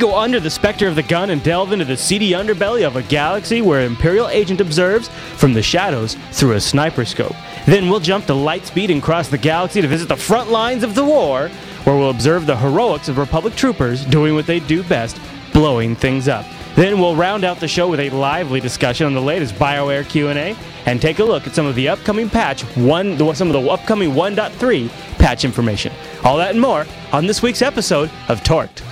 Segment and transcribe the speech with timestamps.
[0.00, 3.02] go under the specter of the gun and delve into the seedy underbelly of a
[3.02, 7.36] galaxy where an Imperial agent observes from the shadows through a sniper scope.
[7.66, 10.82] Then we'll jump to light speed and cross the galaxy to visit the front lines
[10.82, 11.48] of the war,
[11.84, 15.20] where we'll observe the heroics of Republic troopers doing what they do best,
[15.52, 16.46] blowing things up.
[16.76, 20.56] Then we'll round out the show with a lively discussion on the latest BioWare Q&A
[20.86, 24.12] and take a look at some of the upcoming patch 1 some of the upcoming
[24.12, 25.92] 1.3 patch information.
[26.24, 28.82] All that and more on this week's episode of TORked.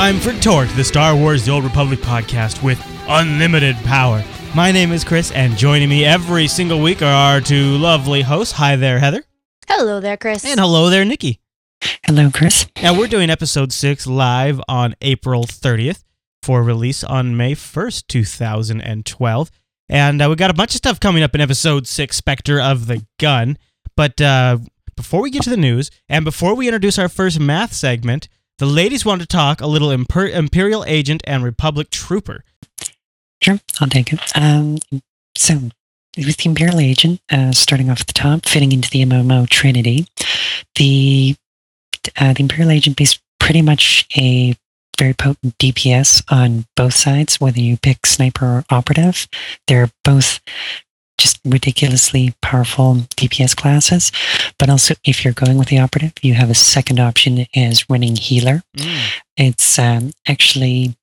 [0.00, 4.24] Time for Torque, the Star Wars The Old Republic podcast with unlimited power.
[4.54, 8.54] My name is Chris, and joining me every single week are our two lovely hosts.
[8.54, 9.22] Hi there, Heather.
[9.68, 10.42] Hello there, Chris.
[10.46, 11.38] And hello there, Nikki.
[12.06, 12.66] Hello, Chris.
[12.82, 16.02] Now, we're doing episode 6 live on April 30th
[16.42, 19.50] for release on May 1st, 2012.
[19.90, 22.86] And uh, we got a bunch of stuff coming up in episode 6, Spectre of
[22.86, 23.58] the Gun.
[23.98, 24.60] But uh,
[24.96, 28.28] before we get to the news, and before we introduce our first math segment,
[28.60, 32.44] the ladies want to talk a little Imper- Imperial Agent and Republic Trooper.
[33.42, 34.20] Sure, I'll take it.
[34.36, 34.76] Um,
[35.34, 35.70] so,
[36.18, 40.06] with the Imperial Agent, uh, starting off at the top, fitting into the MMO Trinity,
[40.76, 41.36] the
[42.18, 44.54] uh, the Imperial Agent is pretty much a
[44.98, 49.26] very potent DPS on both sides, whether you pick sniper or operative.
[49.68, 50.38] They're both
[51.20, 54.10] just ridiculously powerful DPS classes.
[54.58, 58.16] But also, if you're going with the operative, you have a second option as running
[58.16, 58.62] healer.
[59.36, 60.96] It's um, actually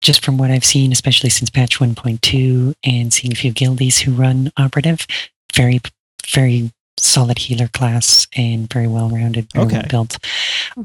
[0.00, 4.12] just from what I've seen, especially since patch 1.2 and seeing a few guildies who
[4.12, 5.06] run operative,
[5.54, 5.80] very,
[6.26, 9.76] very solid healer class and very well rounded, very Okay.
[9.76, 10.18] well built.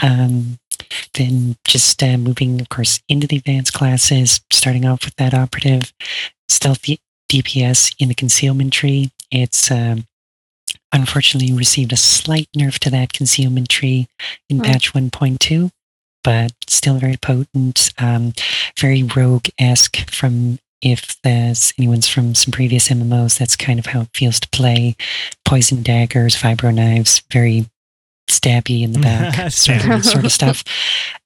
[0.02, 0.60] Um,
[1.16, 5.92] then just uh, moving, of course, into the advanced classes, starting off with that operative,
[6.48, 7.00] stealthy
[7.30, 9.12] DPS in the concealment tree.
[9.32, 10.06] It's um,
[10.94, 14.08] unfortunately received a slight nerf to that concealment tree
[14.50, 14.64] in Hmm.
[14.64, 15.70] patch 1.2,
[16.24, 18.34] but still very potent, um,
[18.80, 24.02] very rogue esque from if there's anyone's from some previous MMOs, that's kind of how
[24.02, 24.96] it feels to play.
[25.44, 27.66] Poison daggers, vibro knives, very
[28.30, 30.64] stabby in the back, sort, of, sort of stuff.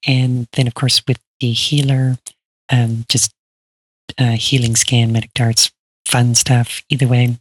[0.06, 2.16] And then, of course, with the healer,
[2.70, 3.34] um, just
[4.18, 5.71] uh, healing scan, medic darts,
[6.12, 6.82] fun stuff.
[6.90, 7.38] Either way,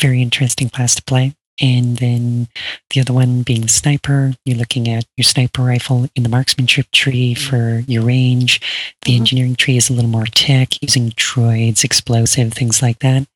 [0.00, 1.34] very interesting class to play.
[1.60, 2.48] And then
[2.90, 6.90] the other one being the sniper, you're looking at your sniper rifle in the marksmanship
[6.92, 8.60] tree for your range.
[9.02, 9.16] The Mhm.
[9.16, 13.26] engineering tree is a little more tech, using droids, explosive, things like that.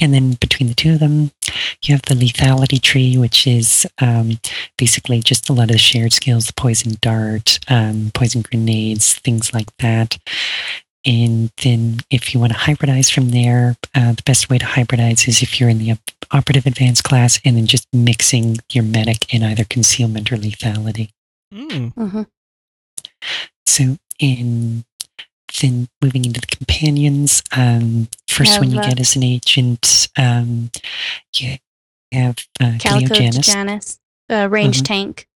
[0.00, 1.30] And then between the two of them,
[1.84, 4.40] you have the lethality tree, which is um,
[4.76, 9.54] basically just a lot of the shared skills, the poison dart, um, poison grenades, things
[9.54, 10.18] like that.
[11.04, 15.26] And then if you want to hybridize from there, uh, the best way to hybridize
[15.26, 15.98] is if you're in the
[16.30, 21.10] operative advanced class and then just mixing your medic in either concealment or lethality.
[21.52, 21.92] Mm.
[21.94, 22.26] Mhm.
[23.66, 24.84] So in
[25.60, 30.70] then moving into the companions, um, first one you uh, get as an agent, um,
[31.36, 31.56] you
[32.10, 33.54] have uh, Calico Cleo Djannis.
[33.54, 33.98] Djannis,
[34.30, 34.84] uh, range Mhm.
[34.84, 35.28] tank,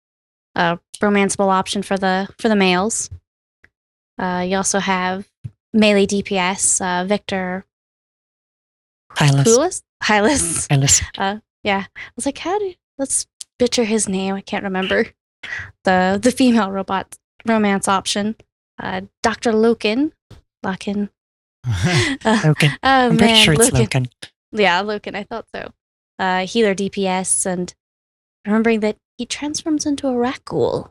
[0.55, 3.11] uh, romanceable option for the for the males.
[4.19, 5.27] Uh, you also have
[5.75, 7.65] melee DPS, uh, Vector
[9.17, 9.83] Hyllus.
[10.03, 10.69] Hyllus.
[10.69, 11.41] Hyllus.
[11.65, 13.27] Yeah, I was like, how do let's
[13.59, 14.35] butcher his name?
[14.35, 15.07] I can't remember
[15.85, 18.37] the the female robot romance option.
[18.79, 20.13] Uh, Doctor Lokin,
[20.65, 21.09] Lokin.
[22.27, 22.71] Uh, Lokin.
[22.83, 24.09] oh I'm pretty man, sure it's Lokin.
[24.09, 24.31] Lokin.
[24.53, 25.73] Yeah, Lokin, I thought so.
[26.19, 27.75] Uh, healer DPS, and
[28.45, 30.91] remembering that he transforms into a Rakghoul.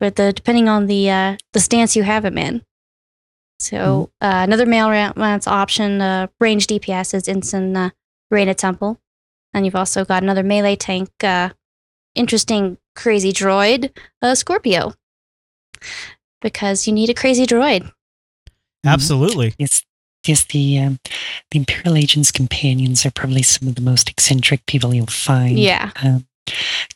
[0.00, 2.64] But the depending on the uh, the stance you have him in.
[3.62, 7.90] So uh, another male romance option, uh, range DPS is Ensign uh,
[8.32, 9.00] Raina Temple,
[9.54, 11.50] and you've also got another melee tank, uh,
[12.14, 14.94] interesting crazy droid, uh, Scorpio,
[16.40, 17.90] because you need a crazy droid.
[18.84, 19.54] Absolutely.
[19.58, 19.84] Yes,
[20.26, 20.44] yes.
[20.44, 20.98] The um,
[21.52, 25.58] the Imperial Agent's companions are probably some of the most eccentric people you'll find.
[25.58, 26.26] Yeah, Um,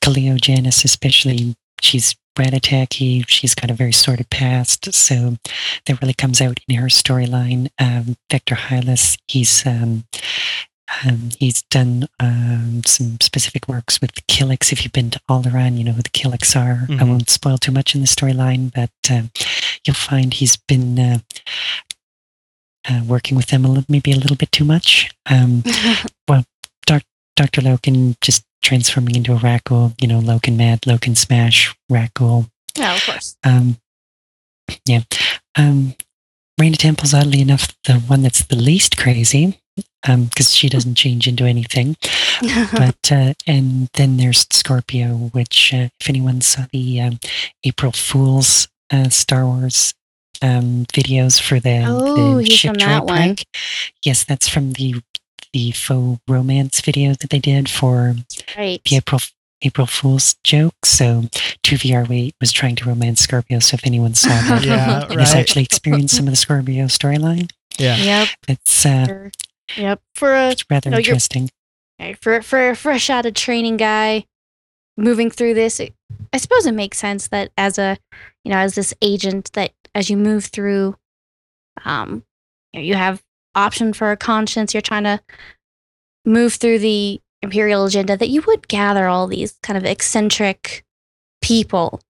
[0.00, 3.24] Kaliyo Djannis, especially, she's rat attacky.
[3.28, 5.36] She's got a very sordid past, so
[5.86, 7.68] that really comes out in her storyline.
[7.78, 10.04] Um, Vector Hyllus, he's um,
[11.04, 14.70] um, he's done um, some specific works with the Killiks.
[14.72, 16.86] If you've been to Alderaan, you know who the Killiks are.
[16.88, 17.08] I Mhm.
[17.08, 19.30] won't spoil too much in the storyline, but um,
[19.84, 21.18] you'll find he's been uh,
[22.88, 25.10] uh, working with them a little, maybe a little bit too much.
[25.26, 25.64] Um,
[26.28, 26.44] well
[26.86, 27.60] Dr.
[27.60, 32.48] Lokin just transforming into a Rakghoul, you know, Lokin Mad, Lokin Smash, Rakghoul.
[32.76, 33.36] Yeah, of course.
[33.44, 33.78] Um,
[34.84, 35.02] yeah.
[35.56, 35.94] Um,
[36.60, 39.60] Raina Temple's oddly enough the one that's the least crazy
[40.02, 41.96] because she doesn't change into anything.
[42.72, 47.18] But uh, and then there's Scorpio, which uh, if anyone saw the um,
[47.64, 49.94] April Fools uh, Star Wars
[50.42, 53.36] um, videos for the, Oh, the ship from that one.
[54.04, 55.00] yes, that's from the
[55.56, 58.14] the faux romance video that they did for
[58.58, 58.82] right.
[58.84, 59.20] the April
[59.62, 60.84] April Fool's joke.
[60.84, 61.22] So
[61.64, 63.58] 2VR8 was trying to romance Scorpio.
[63.60, 67.50] So if anyone saw that Yeah, and has actually experienced some of the Scorpio storyline,
[67.78, 67.96] Yeah.
[67.96, 68.28] Yep.
[68.48, 69.32] it's uh, Sure.
[69.78, 70.00] Yep.
[70.14, 71.48] For a it's rather No, interesting.
[71.98, 74.26] Right, for for a fresh out of training guy
[74.98, 75.94] moving through this it,
[76.32, 77.98] i suppose it makes sense that as a
[78.44, 80.96] you know as this agent that as you move through
[81.84, 82.22] um
[82.72, 83.22] you, know, you have
[83.56, 85.20] option for a conscience you're trying to
[86.24, 90.84] move through the imperial agenda that you would gather all these kind of eccentric
[91.42, 92.00] people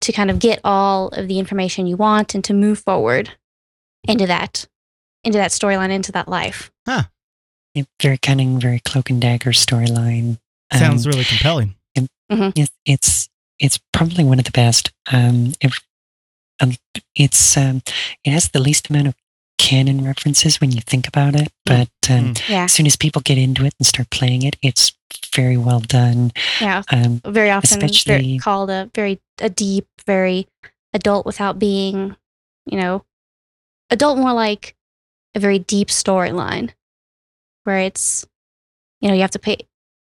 [0.00, 3.30] to kind of get all of the information you want and to move forward
[4.08, 4.66] into that
[5.24, 10.38] into that storyline into that life Yeah, very cunning, very cloak and dagger storyline.
[10.72, 11.74] Sounds Um, really compelling.
[12.54, 14.92] Yes, it's it's probably one of the best.
[15.12, 15.72] Um, it,
[16.60, 16.72] um,
[17.14, 17.82] it's um,
[18.24, 19.14] it has the least amount of
[19.60, 23.36] canon references when you think about it, but um, yeah as soon as people get
[23.38, 24.92] into it and start playing it, it's
[25.34, 26.32] very well done.
[26.60, 30.46] yeah Um, very often very Especially- called a very a deep, very
[30.94, 32.16] adult without being,
[32.66, 33.04] you know,
[33.90, 34.74] adult more like
[35.34, 36.70] a very deep storyline
[37.64, 38.26] where it's,
[39.00, 39.56] you know, you have to pay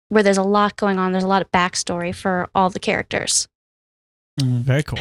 [0.09, 1.13] where there's a lot going on.
[1.13, 3.47] There's a lot of backstory for all the characters.
[4.41, 4.99] mm, Very cool.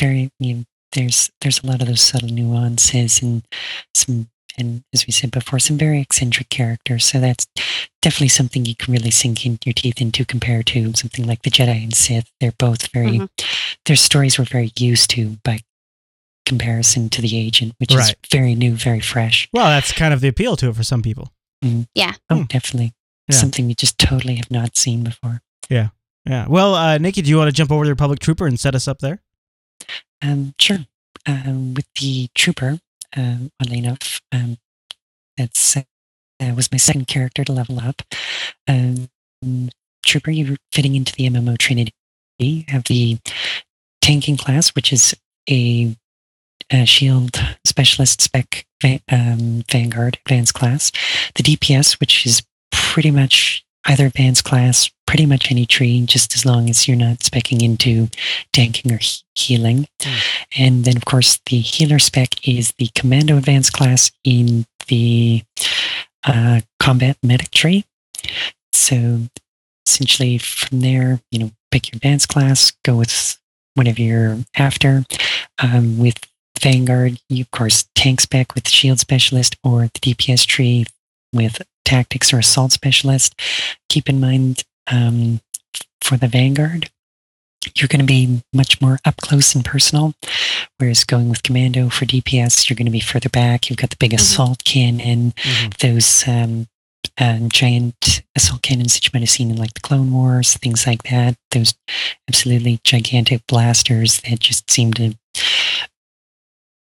[0.00, 0.64] very you know,
[0.96, 3.42] there's there's a lot of those subtle nuances and
[3.94, 4.28] some
[4.58, 7.46] and as we said before some very eccentric characters so that's
[8.02, 11.50] definitely something you can really sink in your teeth into compared to something like the
[11.50, 13.28] jedi and sith they're both very Mhm.
[13.84, 15.60] their stories we're very used to by
[16.44, 20.28] comparison to the agent which is very new very fresh Well, that's kind of the
[20.28, 21.32] appeal to it for some people.
[21.94, 22.14] Yeah.
[22.30, 22.42] Oh Hmm.
[22.44, 22.92] definitely
[23.28, 23.36] Yeah.
[23.36, 25.88] something we just totally have not seen before Yeah.
[26.24, 26.46] Yeah.
[26.48, 28.74] Well, uh, Nikki, do you want to jump over to the Republic Trooper and set
[28.76, 29.20] us up there?
[30.22, 30.86] Um, sure.
[31.26, 32.78] Um, with the trooper,
[33.16, 34.58] um, oddly enough, um,
[35.36, 35.82] that's uh,
[36.54, 38.02] was my second character to level up.
[38.68, 39.08] Um,
[40.04, 41.92] trooper, you're fitting into the MMO Trinity.
[42.38, 43.18] You have the
[44.00, 45.14] tanking class, which is
[45.50, 45.96] a,
[46.70, 50.92] a shield specialist spec va- um, Vanguard advanced class.
[51.34, 56.44] The DPS, which is pretty much either advanced class, pretty much any tree, just as
[56.44, 58.08] long as you're not specking into
[58.52, 59.88] tanking or he- healing.
[60.58, 65.42] And then, of course, the healer spec is the Commando Advanced class in the
[66.24, 67.84] uh, Combat Medic tree.
[68.72, 69.20] So,
[69.86, 73.38] essentially, from there, you know, pick your advanced class, go with
[73.74, 75.04] whatever you're after.
[75.62, 76.18] Um, with
[76.60, 80.86] Vanguard, you, of course, tank spec with Shield Specialist or the DPS tree
[81.32, 83.34] with Tactics or Assault Specialist.
[83.88, 85.40] Keep in mind, um,
[86.02, 86.90] for the Vanguard,
[87.74, 90.12] you're going to be much more up close and personal.
[90.78, 93.68] Whereas going with Commando for DPS, you're going to be further back.
[93.68, 94.16] You've got the big Mhm.
[94.20, 95.68] assault cannon, Mm-hmm.
[95.80, 96.68] those um,
[97.18, 100.86] um, giant assault cannons that you might have seen in like the Clone Wars, things
[100.86, 101.36] like that.
[101.50, 101.74] Those
[102.28, 105.14] absolutely gigantic blasters that just seem to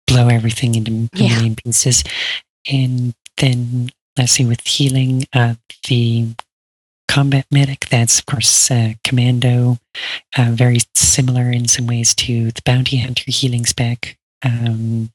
[0.05, 1.35] blow everything into a Yeah.
[1.35, 2.03] million pieces.
[2.69, 5.55] And then, lastly, with healing, uh,
[5.87, 6.27] the
[7.07, 9.77] combat medic, that's of course uh, Commando,
[10.37, 14.17] uh, very similar in some ways to the bounty hunter healing spec.
[14.43, 15.11] Um,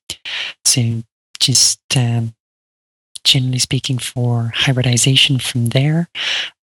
[0.64, 1.02] so,
[1.38, 2.34] just um,
[3.24, 6.08] generally speaking, for hybridization from there,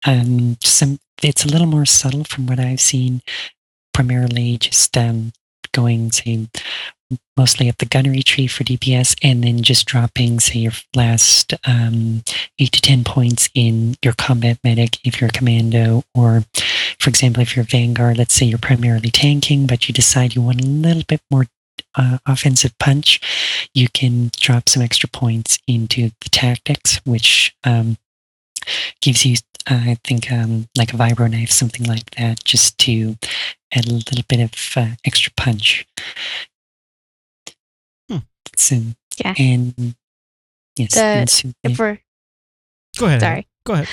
[0.05, 3.21] um, some it's a little more subtle from what I've seen.
[3.93, 5.31] Primarily, just um,
[5.71, 6.47] going say
[7.37, 12.23] mostly up the gunnery tree for DPS, and then just dropping say your last um,
[12.59, 16.43] eight to ten points in your combat medic if you're a commando, or
[16.99, 18.17] for example, if you're vanguard.
[18.17, 21.45] Let's say you're primarily tanking, but you decide you want a little bit more
[21.95, 23.19] uh, offensive punch,
[23.73, 27.97] you can drop some extra points into the tactics, which um,
[29.01, 29.37] gives you,
[29.69, 33.17] uh, I think, um, like a vibro knife, something like that, just to
[33.73, 35.87] add a little bit of uh, extra punch.
[38.09, 38.19] Hmm.
[39.17, 39.33] Yeah.
[39.37, 39.95] and
[40.77, 41.99] yes, The- and If we're
[42.97, 43.21] Go ahead.
[43.21, 43.47] sorry.
[43.65, 43.87] Go ahead.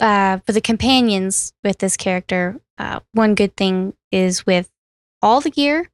[0.00, 4.70] uh, for the companions with this character, uh, one good thing is with
[5.22, 5.90] all the gear,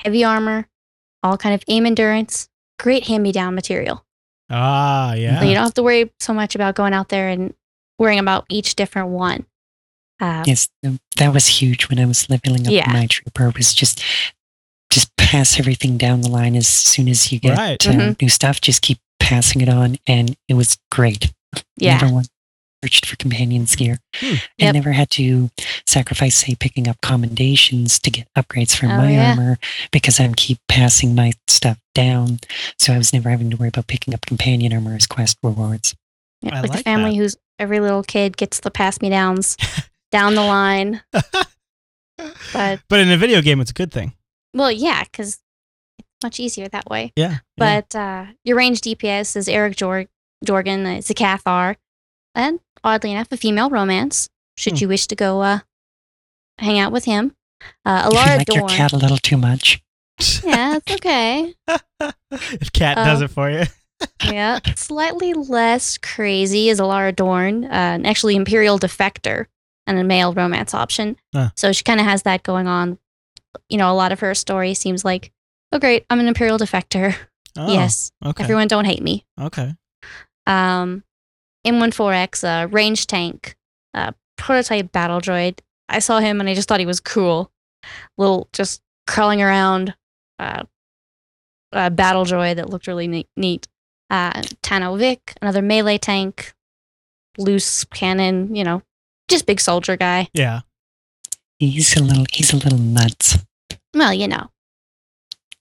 [0.00, 0.68] heavy armor,
[1.22, 2.48] all kind of aim endurance,
[2.78, 4.04] great hand-me-down material.
[4.50, 5.40] Ah, yeah.
[5.40, 7.54] So you don't have to worry so much about going out there and
[7.98, 9.46] worrying about each different one.
[10.20, 10.68] Uh, Yes,
[11.16, 12.90] that was huge when I was leveling up Yeah.
[12.92, 13.50] my trooper.
[13.50, 14.02] Was just
[14.96, 17.86] just pass everything down the line as soon as you get Right.
[17.86, 18.22] uh, Mhm.
[18.22, 18.60] new stuff.
[18.60, 21.32] Just keep passing it on, and it was great.
[21.76, 21.98] yeah.
[21.98, 22.28] Never once
[22.84, 23.98] searched for companions gear.
[24.14, 24.34] Hmm.
[24.34, 24.74] I Yep.
[24.74, 25.50] never had to
[25.86, 29.30] sacrifice, say, picking up commendations to get upgrades for Oh, my yeah.
[29.30, 29.58] armor
[29.90, 32.40] because I'm keep passing my stuff down.
[32.78, 35.94] So I was never having to worry about picking up companion armor as quest rewards.
[36.42, 37.16] Yeah, like, like a family that.
[37.16, 39.56] who's every little kid gets the pass me downs
[40.12, 41.02] down the line.
[42.52, 44.12] But But in a video game, it's a good thing.
[44.56, 45.38] Well, yeah, because
[45.98, 47.12] it's much easier that way.
[47.16, 47.38] Yeah.
[47.56, 50.06] But uh, your range DPS is Aric Jor-
[50.44, 51.76] Jorgan, uh, Zakathar,
[52.34, 54.28] and oddly enough, a female romance.
[54.56, 54.78] Should Hmm.
[54.82, 55.58] you wish to go uh,
[56.58, 57.34] hang out with him,
[57.84, 59.82] uh, If you Elara like your cat a little too much.
[60.42, 61.54] Yeah, it's okay.
[62.40, 63.24] if Cat does Oh.
[63.26, 63.64] it for you.
[64.24, 69.46] yeah, slightly less crazy is Elara Dorn, uh, an actually Imperial defector
[69.86, 71.16] and a male romance option.
[71.34, 71.50] Huh.
[71.56, 72.98] So she kind of has that going on.
[73.68, 75.32] You know, a lot of her story seems like,
[75.72, 77.14] oh, great, I'm an Imperial defector.
[77.58, 78.42] Oh, yes, Okay.
[78.44, 79.24] everyone don't hate me.
[79.40, 79.74] okay.
[80.46, 81.02] Um,
[81.66, 83.56] M14X, uh, range tank,
[83.94, 85.60] uh, prototype battle droid.
[85.88, 87.50] I saw him and I just thought he was cool.
[88.18, 89.94] Little, just crawling around,
[90.38, 90.64] uh,
[91.72, 93.28] uh, battle droid that looked really neat.
[93.36, 93.66] neat.
[94.10, 96.52] Uh, Tanno Vik, another melee tank,
[97.38, 98.82] loose cannon, you know,
[99.28, 100.28] just big soldier guy.
[100.32, 100.60] Yeah.
[101.58, 103.38] He's a little he's a little nuts.
[103.94, 104.50] Well, you know,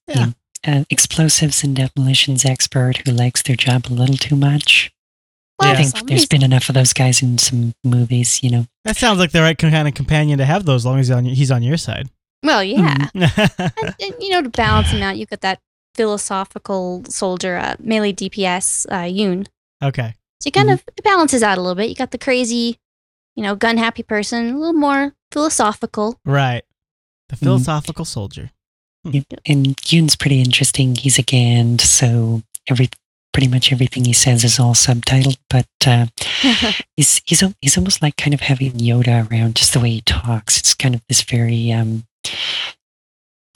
[0.07, 0.31] Yeah.
[0.67, 4.91] Uh, explosives and demolitions expert who likes their job a little too much.
[5.59, 8.49] well, I think some there's reason- been enough of those guys in some movies, you
[8.49, 8.65] know.
[8.83, 11.15] That sounds like the right kind of companion to have, though, as long as he's
[11.15, 12.09] on, he's on your side.
[12.43, 12.95] well, yeah.
[13.15, 13.61] Mm-hmm.
[13.85, 15.59] and, and, you know, to balance him out, you got that
[15.93, 19.47] philosophical soldier, uh, melee DPS, uh, Yuun.
[19.83, 20.15] okay.
[20.41, 20.73] So you kind Mhm.
[20.73, 21.89] of it balances out a little bit.
[21.89, 22.77] You got the crazy,
[23.35, 26.17] you know, gun happy person, a little more philosophical.
[26.25, 26.63] Right.
[27.29, 27.45] The Mm-hmm.
[27.45, 28.51] philosophical soldier.
[29.45, 30.95] And Yuun's pretty interesting.
[30.95, 32.89] He's a Gand, so every
[33.33, 35.37] pretty much everything he says is all subtitled.
[35.49, 36.05] But uh,
[36.97, 40.57] he's he's he's almost like kind of having Yoda around, just the way he talks.
[40.59, 42.05] It's kind of this very um,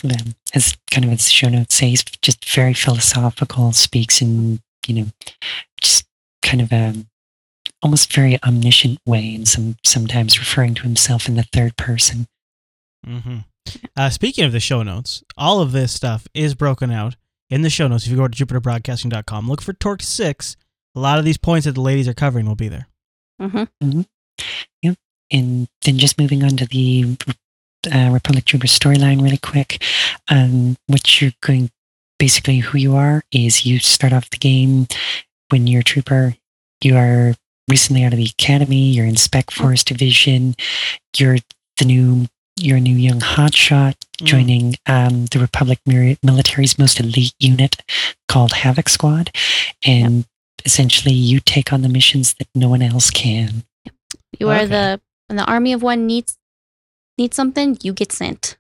[0.03, 3.71] um as kind of as show notes say, he's just very philosophical.
[3.71, 5.05] Speaks in you know
[5.81, 6.05] just
[6.43, 6.93] kind of a
[7.82, 12.28] almost very omniscient way, and some sometimes referring to himself in the third person.
[13.06, 13.40] hmm
[13.96, 17.16] Uh, speaking of the show notes, all of this stuff is broken out
[17.50, 18.06] in the show notes.
[18.06, 20.56] If you go to jupiterbroadcasting.com, look for Torque 6.
[20.96, 22.88] A lot of these points that the ladies are covering will be there.
[23.40, 23.64] hmm
[25.32, 27.16] And then just moving on to the
[27.94, 29.84] uh, Republic Trooper storyline really quick.
[30.28, 31.70] Um, what you're going,
[32.18, 34.88] basically who you are is you start off the game
[35.50, 36.36] when you're a trooper.
[36.84, 37.36] You are
[37.70, 38.90] recently out of the academy.
[38.90, 40.56] You're in Spec Force Division.
[41.18, 41.38] You're
[41.78, 44.26] the new, you're a new young hotshot Mm.
[44.26, 47.78] joining um, the Republic military's most elite unit
[48.28, 49.32] called Havoc Squad.
[49.86, 50.26] And
[50.66, 53.64] essentially you take on the missions that no one else can.
[54.38, 54.66] You are Okay.
[54.66, 56.36] the when the army of one needs
[57.18, 58.58] needs something, you get sent.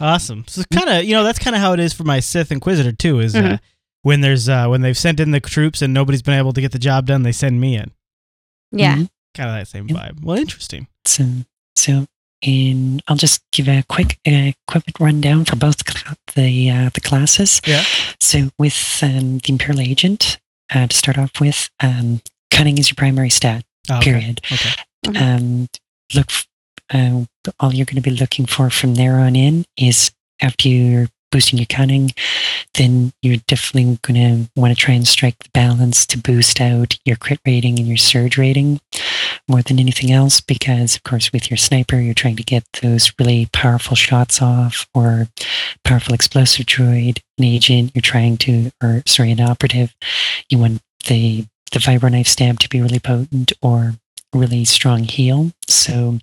[0.00, 0.44] Awesome.
[0.48, 2.90] So kind of, you know, that's kind of how it is for my Sith Inquisitor
[2.92, 3.20] too.
[3.20, 3.60] Is uh, Mhm.
[4.02, 6.72] when there's uh, when they've sent in the troops and nobody's been able to get
[6.72, 7.92] the job done, they send me in.
[8.72, 8.96] Yeah.
[8.96, 9.08] Mhm.
[9.34, 10.22] Kind of that same vibe.
[10.24, 10.86] Well, interesting.
[11.04, 11.24] So,
[11.76, 12.06] so,
[12.42, 15.76] and I'll just give a quick uh, equipment rundown for both
[16.34, 17.60] the uh, the classes.
[17.66, 17.84] Yeah.
[18.20, 20.38] So, with um, the Imperial Agent,
[20.74, 23.64] uh, to start off with, um, cunning is your primary stat.
[23.90, 24.10] Oh, okay.
[24.12, 24.40] Period.
[24.52, 25.18] Okay.
[25.18, 25.68] Um,
[26.14, 26.46] look, f-
[26.92, 27.24] uh,
[27.60, 30.10] all you're going to be looking for from there on in is
[30.40, 32.10] after you're boosting your cunning,
[32.74, 36.98] then you're definitely going to want to try and strike the balance to boost out
[37.04, 38.80] your crit rating and your surge rating
[39.48, 43.12] more than anything else because of course with your sniper you're trying to get those
[43.18, 45.28] really powerful shots off or
[45.84, 49.94] powerful explosive droid an agent you're trying to or sorry an operative.
[50.48, 53.94] You want the the vibro knife stab to be really potent or
[54.34, 56.18] really strong heal so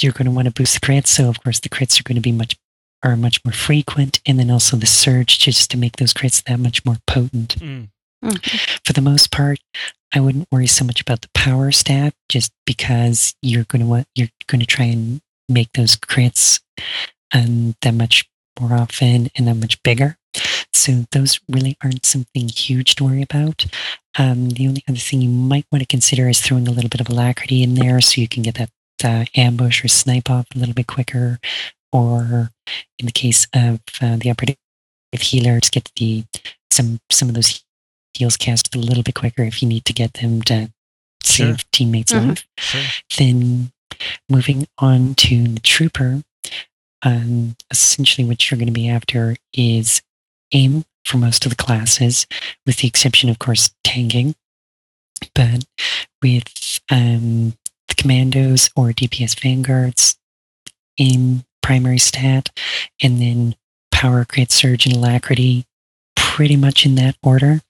[0.00, 1.08] you're going to want to boost the crits.
[1.08, 2.56] So of course the crits are going to be much
[3.02, 6.58] are much more frequent and then also the surge just to make those crits that
[6.60, 7.88] much more potent Mm.
[8.24, 8.80] Mhm.
[8.84, 9.58] for the most part,
[10.12, 14.06] I wouldn't worry so much about the power stat just because you're going to want
[14.14, 16.60] you're going to try and make those crits
[17.32, 18.28] um, that much
[18.60, 20.16] more often and that much bigger.
[20.72, 23.66] So those really aren't something huge to worry about.
[24.18, 27.00] Um, the only other thing you might want to consider is throwing a little bit
[27.00, 28.70] of alacrity in there so you can get that
[29.02, 31.38] uh, ambush or snipe off a little bit quicker,
[31.92, 32.50] or
[32.98, 34.56] in the case of uh, the operative
[35.12, 36.24] healer, to get the
[36.70, 37.64] some some of those
[38.14, 40.70] heals cast a little bit quicker if you need to get them to
[41.22, 41.48] Sure.
[41.48, 42.28] save teammates' Mhm.
[42.28, 42.46] life.
[42.58, 42.82] Sure.
[43.18, 43.72] Then
[44.28, 46.22] moving on to the trooper,
[47.02, 50.00] um, essentially what you're going to be after is
[50.52, 52.26] aim for most of the classes,
[52.66, 54.34] with the exception, of course, tanking.
[55.34, 55.64] But
[56.22, 57.50] with um,
[57.88, 60.16] the commandos or DPS vanguards,
[60.98, 62.50] aim primary stat,
[63.02, 63.54] and then
[63.90, 65.66] power, crit, surge, and alacrity,
[66.16, 67.60] pretty much in that order.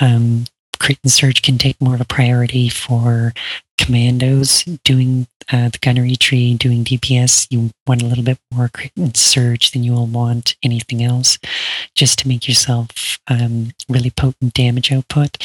[0.00, 0.44] Um,
[0.78, 3.32] crit and surge can take more of a priority for
[3.78, 7.46] commandos doing uh, the gunnery tree, doing DPS.
[7.50, 11.38] You want a little bit more crit and surge than you will want anything else,
[11.94, 15.42] just to make yourself um, really potent damage output.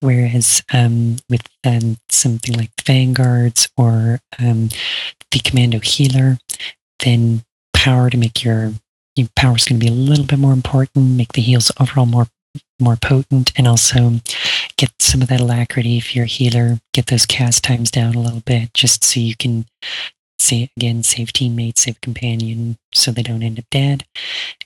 [0.00, 4.68] Whereas um, with um, something like the vanguards or um,
[5.30, 6.38] the commando healer,
[7.02, 7.44] then
[7.74, 8.72] power to make your
[9.14, 12.06] your power is going to be a little bit more important, make the heals overall
[12.06, 12.28] more
[12.80, 14.20] more potent, and also
[14.76, 16.78] get some of that alacrity if you're a healer.
[16.94, 19.66] Get those cast times down a little bit, just so you can
[20.38, 24.04] say again save teammates, save companion, so they don't end up dead.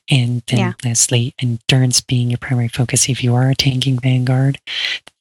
[0.09, 0.73] And then Yeah.
[0.85, 3.09] lastly, endurance being your primary focus.
[3.09, 4.59] If you are a tanking vanguard,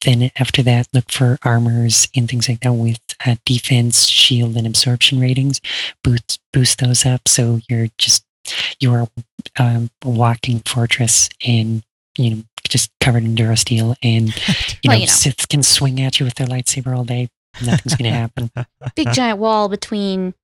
[0.02, 4.66] then after that, look for armors and things like that with uh, defense, shield, and
[4.66, 5.60] absorption ratings.
[6.02, 8.24] Boost boost those up so you're just
[8.80, 9.06] you are
[9.58, 11.82] um, a walking fortress and
[12.18, 14.28] you know just covered in durasteel and
[14.82, 15.12] you Well, know you know.
[15.12, 17.28] Siths can swing at you with their lightsaber all day.
[17.64, 18.50] Nothing's going to happen.
[18.94, 20.34] Big giant wall between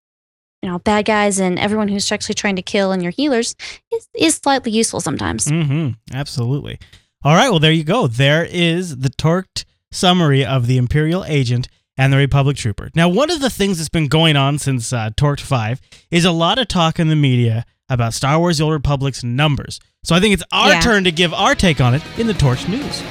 [0.62, 3.54] you know bad guys and everyone who's actually trying to kill and your healers
[3.92, 5.46] is, is slightly useful sometimes.
[5.46, 5.90] Mm-hmm.
[6.14, 6.78] Absolutely.
[7.24, 7.50] All right.
[7.50, 8.06] Well, there you go.
[8.08, 12.90] There is the TORked summary of the Imperial Agent and the Republic Trooper.
[12.94, 15.80] Now, one of the things that's been going on since uh, TORked 5
[16.10, 19.78] is a lot of talk in the media about Star Wars The Old Republic's numbers.
[20.04, 20.80] So I think it's our Yeah.
[20.80, 23.02] turn to give our take on it in the Torch News.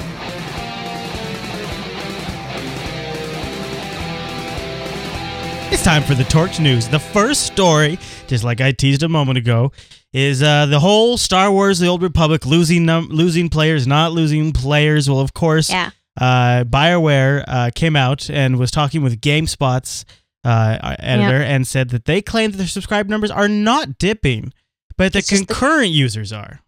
[5.70, 6.86] It's time for the Torch News.
[6.86, 9.72] The first story, just like I teased a moment ago,
[10.12, 14.52] is uh, the whole Star Wars: The Old Republic losing num- losing players, not losing
[14.52, 15.08] players.
[15.08, 15.90] Well, of course, Yeah.
[16.20, 20.04] Uh, Bioware uh, came out and was talking with GameSpot's
[20.44, 24.52] uh, editor and said that they claim that their subscribe numbers are not dipping,
[24.96, 26.60] but the It's the- concurrent users are.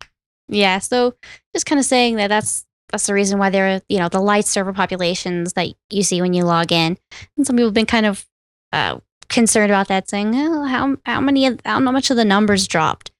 [0.48, 1.14] Yeah, so
[1.54, 4.44] just kind of saying that that's that's the reason why they're you know the light
[4.44, 6.98] server populations that you see when you log in,
[7.36, 8.26] and some people have been kind of
[8.72, 8.98] uh,
[9.30, 13.10] concerned about that, saying oh, how how many of, how much of the numbers dropped.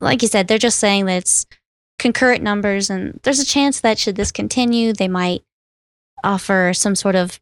[0.00, 1.46] Like you said, they're just saying that it's
[1.98, 5.42] concurrent numbers, and there's a chance that should this continue, they might
[6.24, 7.40] offer some sort of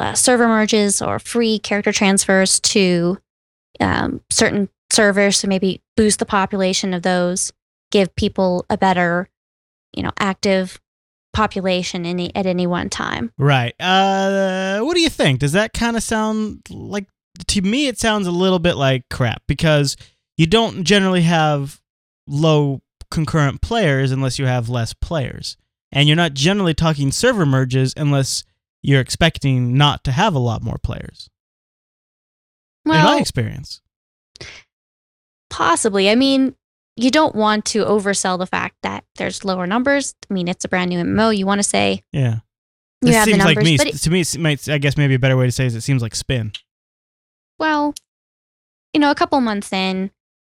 [0.00, 3.18] uh, server merges or free character transfers to
[3.80, 7.52] um, certain servers to maybe boost the population of those
[7.90, 9.28] give people a better,
[9.94, 10.80] you know, active
[11.32, 13.32] population any at any one time.
[13.38, 13.74] Right.
[13.80, 15.40] Uh, what do you think?
[15.40, 17.06] Does that kind of sound like
[17.48, 17.86] to me?
[17.86, 19.96] It sounds a little bit like crap because
[20.36, 21.80] you don't generally have
[22.26, 25.56] low concurrent players unless you have less players,
[25.92, 28.44] and you're not generally talking server merges unless
[28.82, 31.28] you're expecting not to have a lot more players.
[32.86, 33.80] in my experience.
[35.50, 36.10] possibly.
[36.10, 36.54] I mean,
[36.96, 40.14] you don't want to oversell the fact that there's lower numbers.
[40.30, 41.36] I mean, it's a brand new MMO.
[41.36, 42.40] You want to say Yeah.
[43.02, 43.76] you have the seems numbers, like me.
[43.76, 45.74] but it, to me, it might, I guess maybe a better way to say is
[45.74, 46.52] it seems like spin.
[47.58, 47.94] well,
[48.94, 50.10] you know, a couple months in,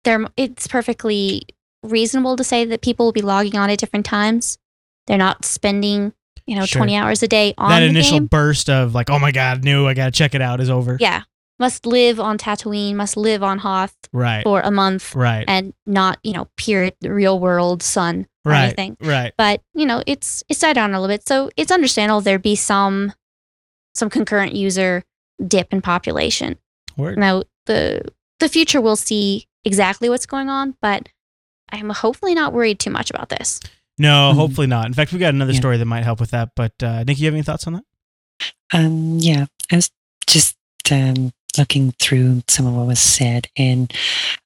[0.05, 1.43] there it's perfectly
[1.83, 4.59] reasonable to say that people will be logging on at different times.
[5.07, 6.13] They're not spending,
[6.47, 6.81] you know, Sure.
[6.81, 8.27] 20 hours a day on that initial game.
[8.27, 10.97] burst of like, oh my god, new, I gotta check it out is over.
[11.01, 11.23] Yeah.
[11.59, 14.43] Must live on Tatooine, must live on Hoth Right.
[14.43, 15.45] for a month Right.
[15.47, 18.65] and not, you know, pure real world sun or Right.
[18.65, 18.97] anything.
[19.01, 19.33] Right.
[19.39, 21.27] But, you know, it's it's died down a little bit.
[21.29, 23.13] So it's understandable there'd be some
[23.95, 25.05] some concurrent user
[25.47, 26.59] dip in population.
[26.97, 27.19] Word.
[27.19, 28.03] Now the
[28.41, 31.09] the future will see exactly what's going on, but
[31.71, 33.61] I'm hopefully not worried too much about this.
[33.99, 34.37] No, Mhm.
[34.37, 34.87] hopefully not.
[34.87, 35.61] In fact, we got another Yeah.
[35.61, 36.51] story that might help with that.
[36.57, 37.85] But uh, Nick, you have any thoughts on that?
[38.73, 39.91] Um, yeah, I was
[40.27, 40.57] just
[40.91, 43.93] um, looking through some of what was said, and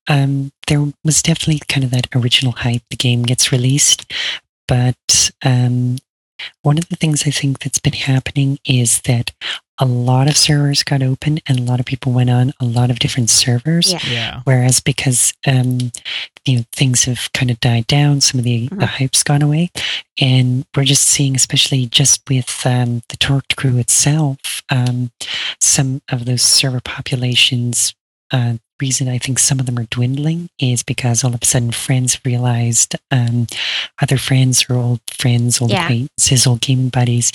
[0.09, 2.82] um, there was definitely kind of that original hype.
[2.90, 4.12] The game gets released,
[4.68, 5.96] but um,
[6.62, 9.33] one of the things I think that's been happening is that
[9.79, 12.90] a lot of servers got open and a lot of people went on a lot
[12.90, 13.92] of different servers.
[13.92, 13.99] Yeah.
[14.11, 14.40] Yeah.
[14.44, 15.92] Whereas because um,
[16.46, 18.85] you know things have kind of died down, some of the, the Mhm.
[18.88, 19.70] hype's gone away,
[20.18, 25.11] and we're just seeing, especially just with um, the TORked crew itself, um,
[25.61, 27.94] some of those server populations
[28.32, 31.72] uh, reason I think some of them are dwindling is because all of a sudden
[31.72, 33.46] friends realized um,
[34.02, 35.84] other friends or old friends, old Yeah.
[35.84, 37.32] acquaintances, old gaming buddies,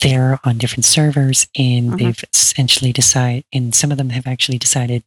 [0.00, 1.98] they're on different servers and Mhm.
[1.98, 5.02] they've essentially decided, and some of them have actually decided,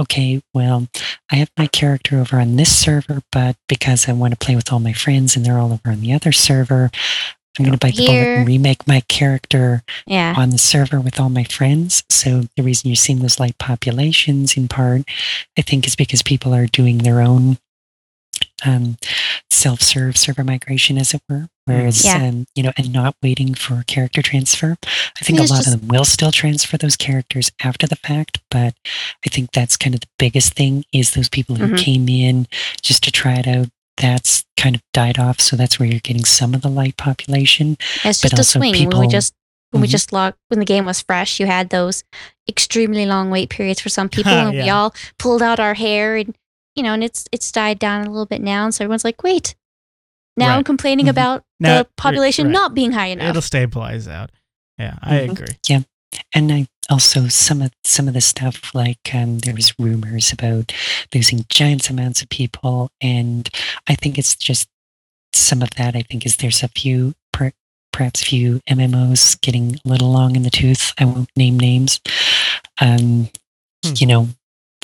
[0.00, 0.88] okay, well,
[1.30, 4.72] I have my character over on this server, but because I want to play with
[4.72, 6.90] all my friends and they're all over on the other server,
[7.58, 10.34] I'm going to bite the bullet and remake my character Yeah.
[10.36, 12.02] on the server with all my friends.
[12.08, 15.02] So the reason you're seeing those light populations in part,
[15.58, 17.58] I think, is because people are doing their own
[18.64, 18.96] um,
[19.50, 21.48] self-serve server migration, as it were.
[21.64, 22.22] Whereas, Yeah.
[22.28, 24.76] um, you know, and not waiting for character transfer.
[24.84, 28.38] I think a lot just- of them will still transfer those characters after the fact,
[28.50, 28.74] but
[29.26, 31.78] I think that's kind of the biggest thing is those people who Mhm.
[31.78, 32.46] came in
[32.80, 33.68] just to try it out.
[33.98, 37.76] That's kind of died off, so that's where you're getting some of the light population.
[38.04, 38.88] It's but just a also swing.
[38.88, 39.34] when we just
[39.70, 39.90] when we Mhm.
[39.92, 42.04] just logged when the game was fresh, you had those
[42.48, 46.34] extremely long wait periods for some people, and we all pulled out our hair, and
[46.74, 49.22] you know, and it's it's died down a little bit now, and so everyone's like,
[49.22, 49.54] wait,
[50.36, 50.66] now I'm Right.
[50.66, 51.10] complaining Mhm.
[51.10, 52.52] about Now- the population right.
[52.52, 53.28] not being high enough.
[53.30, 54.30] It'll stabilize out.
[54.78, 55.30] Yeah, I Mhm.
[55.32, 55.54] agree.
[55.68, 55.80] Yeah.
[56.34, 60.72] And I also some of some of the stuff like um, there was rumors about
[61.14, 63.48] losing giant amounts of people, and
[63.88, 64.68] I think it's just
[65.32, 65.94] some of that.
[65.96, 67.52] I think is there's a few per,
[67.92, 70.92] perhaps few MMOs getting a little long in the tooth.
[70.98, 72.00] I won't name names.
[72.80, 73.28] Um,
[73.84, 73.94] Hmm.
[73.96, 74.28] You know,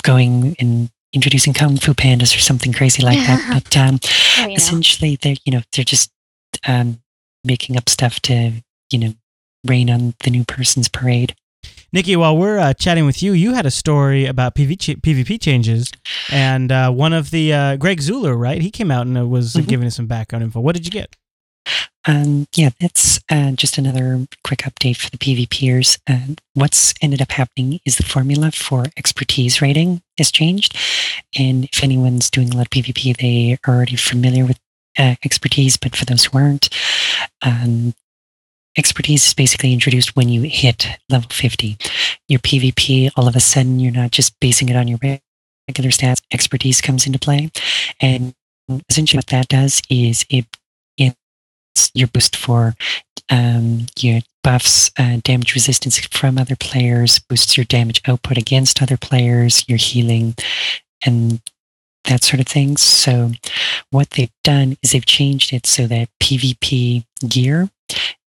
[0.03, 3.63] going and introducing kung fu pandas or something crazy like that.
[3.63, 3.99] But um,
[4.39, 4.53] Oh, know.
[4.55, 6.11] essentially they're you know they're just
[6.67, 6.99] um,
[7.45, 8.51] making up stuff to
[8.91, 9.13] you know
[9.65, 11.33] rain on the new person's parade.
[11.91, 15.41] Nikki, while we're uh, chatting with you, you had a story about PV ch- PvP
[15.41, 15.91] changes,
[16.31, 18.61] and uh, one of the uh, Georg Zoeller, right?
[18.61, 19.67] He came out and uh, was Mhm.
[19.67, 20.59] giving us some background info.
[20.59, 21.15] What did you get?
[22.05, 25.99] Um, yeah, that's uh, just another quick update for the PvPers.
[26.07, 30.77] Uh, what's ended up happening is the formula for expertise rating has changed,
[31.37, 34.59] and if anyone's doing a lot of PvP, they are already familiar with
[34.97, 35.75] uh, expertise.
[35.77, 36.69] But for those who aren't,
[37.41, 37.93] um,
[38.77, 41.77] expertise is basically introduced when you hit level 50.
[42.27, 46.21] Your PvP, all of a sudden, you're not just basing it on your regular stats.
[46.31, 47.51] Expertise comes into play,
[48.01, 48.33] and
[48.89, 50.45] essentially what that does is it
[50.97, 52.75] it's your boost for
[53.29, 58.97] um, your buffs, uh, damage resistance from other players, boosts your damage output against other
[58.97, 60.35] players, your healing,
[61.05, 61.41] and
[62.05, 62.77] that sort of thing.
[62.77, 63.31] So,
[63.91, 67.69] what they've done is they've changed it so that PvP gear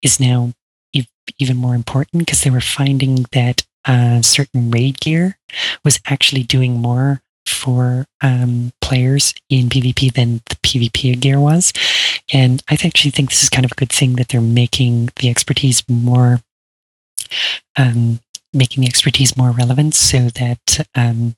[0.02, 0.54] is now
[0.96, 1.08] ev-
[1.38, 5.38] even more important because they were finding that uh, certain raid gear
[5.84, 11.74] was actually doing more for um, players in PvP than the PvP gear was.
[12.32, 15.30] And I actually think this is kind of a good thing that they're making the
[15.30, 16.42] expertise more,
[17.76, 18.20] um,
[18.54, 21.36] making the expertise more relevant so that um,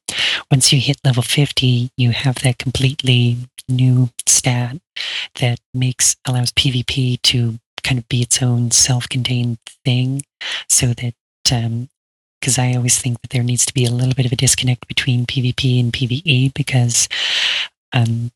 [0.50, 3.38] once you hit level 50, you have that completely
[3.70, 4.78] new stat
[5.40, 10.24] that makes, allows PvP to kind of be its own self contained thing
[10.70, 11.14] so that,
[11.52, 11.90] um,
[12.40, 14.88] because I always think that there needs to be a little bit of a disconnect
[14.88, 17.08] between PvP and PvE because
[17.94, 18.32] um,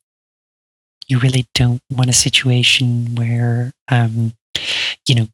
[1.07, 4.33] you really don't want a situation where um,
[5.07, 5.27] you know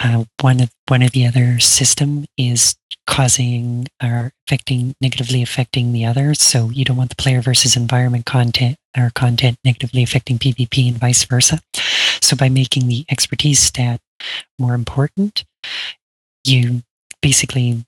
[0.00, 2.74] uh, one of one or the other system is
[3.06, 6.34] causing or affecting negatively affecting the other.
[6.34, 10.96] So you don't want the player versus environment content or content negatively affecting PvP and
[10.96, 11.60] vice versa.
[12.22, 14.00] So by making the expertise stat
[14.58, 15.44] more important,
[16.44, 16.82] you
[17.22, 17.84] basically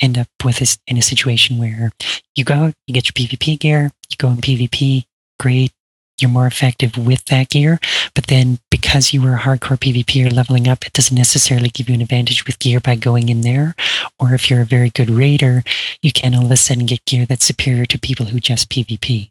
[0.00, 1.92] end up with this in a situation where
[2.34, 5.04] you go out, you get your PvP gear, you go in PvP,
[5.38, 5.72] great,
[6.20, 7.78] you're more effective with that gear.
[8.14, 11.94] But then because you were a hardcore PvPer leveling up, it doesn't necessarily give you
[11.94, 13.74] an advantage with gear by going in there.
[14.18, 15.62] Or if you're a very good raider,
[16.00, 19.30] you can all of a sudden get gear that's superior to people who just PvP,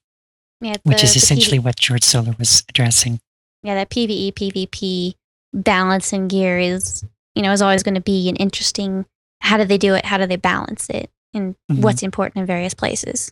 [0.59, 3.19] yeah, which is essentially what Georg Zoeller was addressing.
[3.63, 5.15] Yeah, that PVE PvP
[5.53, 7.03] balance in gear is
[7.35, 9.05] you know is always going to be an interesting.
[9.41, 10.05] How do they do it?
[10.05, 11.09] How do they balance it?
[11.33, 11.79] And Mhm.
[11.81, 13.31] what's important in various places?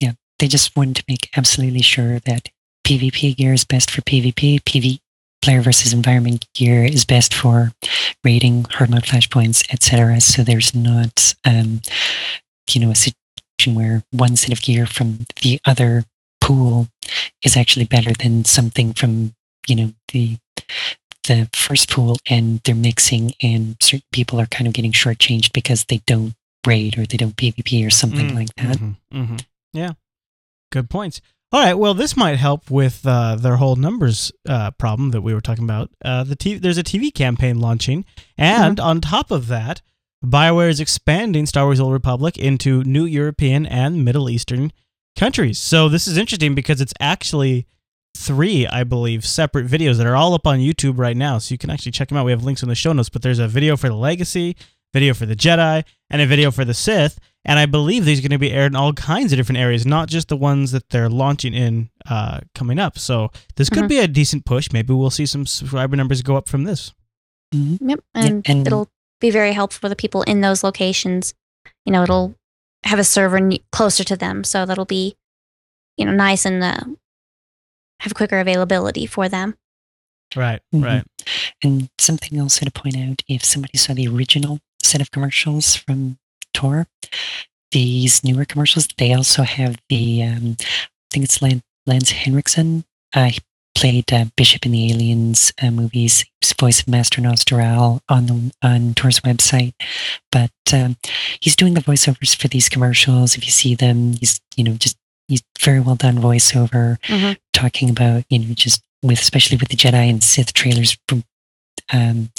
[0.00, 2.48] Yeah, they just wanted to make absolutely sure that
[2.84, 5.00] PvP gear is best for PvP, PV
[5.42, 7.72] player versus environment gear is best for
[8.24, 10.20] raiding, hard mode flashpoints, etc.
[10.20, 11.82] So there's not, um,
[12.72, 16.04] you know, a situation where one set of gear from the other
[16.40, 16.88] pool
[17.44, 19.34] is actually better than something from,
[19.66, 20.36] you know, the
[21.28, 25.84] the first pool, and they're mixing, and certain people are kind of getting shortchanged because
[25.86, 26.34] they don't
[26.66, 28.78] raid or they don't PvP or something Mm, like that.
[28.78, 29.44] mhm, mhm.
[29.72, 29.92] Yeah,
[30.70, 31.20] good points.
[31.52, 35.32] All right, well, this might help with uh, their whole numbers uh, problem that we
[35.32, 35.90] were talking about.
[36.04, 38.04] Uh, the TV, there's a TV campaign launching,
[38.36, 38.86] and Mm-hmm.
[38.86, 39.80] on top of that,
[40.24, 44.72] BioWare is expanding Star Wars Old Republic into new European and Middle Eastern
[45.16, 45.58] countries.
[45.58, 47.66] So this is interesting because it's actually
[48.16, 51.38] three, I believe, separate videos that are all up on YouTube right now.
[51.38, 52.24] So you can actually check them out.
[52.24, 54.56] We have links in the show notes, but there's a video for the Legacy,
[54.92, 57.18] video for the Jedi, and a video for the Sith.
[57.44, 59.86] And I believe these are going to be aired in all kinds of different areas,
[59.86, 62.98] not just the ones that they're launching in uh, coming up.
[62.98, 63.88] So this could Mhm.
[63.88, 64.72] be a decent push.
[64.72, 66.92] Maybe we'll see some subscriber numbers go up from this.
[67.54, 67.78] Mhm.
[67.80, 68.00] Yep.
[68.16, 68.88] Yeah, And, and- it'll
[69.20, 71.34] be very helpful for the people in those locations.
[71.84, 72.34] You know, it'll
[72.84, 74.42] have a server n- closer to them.
[74.42, 75.14] So that'll be,
[75.96, 76.80] you know, nice and uh,
[78.00, 79.56] have quicker availability for them.
[80.34, 80.84] Right, Mhm.
[80.84, 81.04] right.
[81.62, 86.18] And something else to point out if somebody saw the original set of commercials from
[86.52, 86.86] Tor,
[87.70, 90.64] these newer commercials, they also have the, um, I
[91.10, 92.84] think it's Lan- Lance Henriksen.
[93.14, 93.38] Uh, he
[93.74, 96.24] played uh, Bishop in the Aliens uh, movies.
[96.40, 99.74] He's voice of Master Nostoral on the on Tor's website.
[100.32, 100.96] But um,
[101.40, 103.36] he's doing the voiceovers for these commercials.
[103.36, 105.05] If you see them, he's you know just he's
[105.60, 107.36] very well done voiceover Mhm.
[107.52, 111.24] talking about you know just with especially with the Jedi and Sith trailers from
[111.92, 112.30] um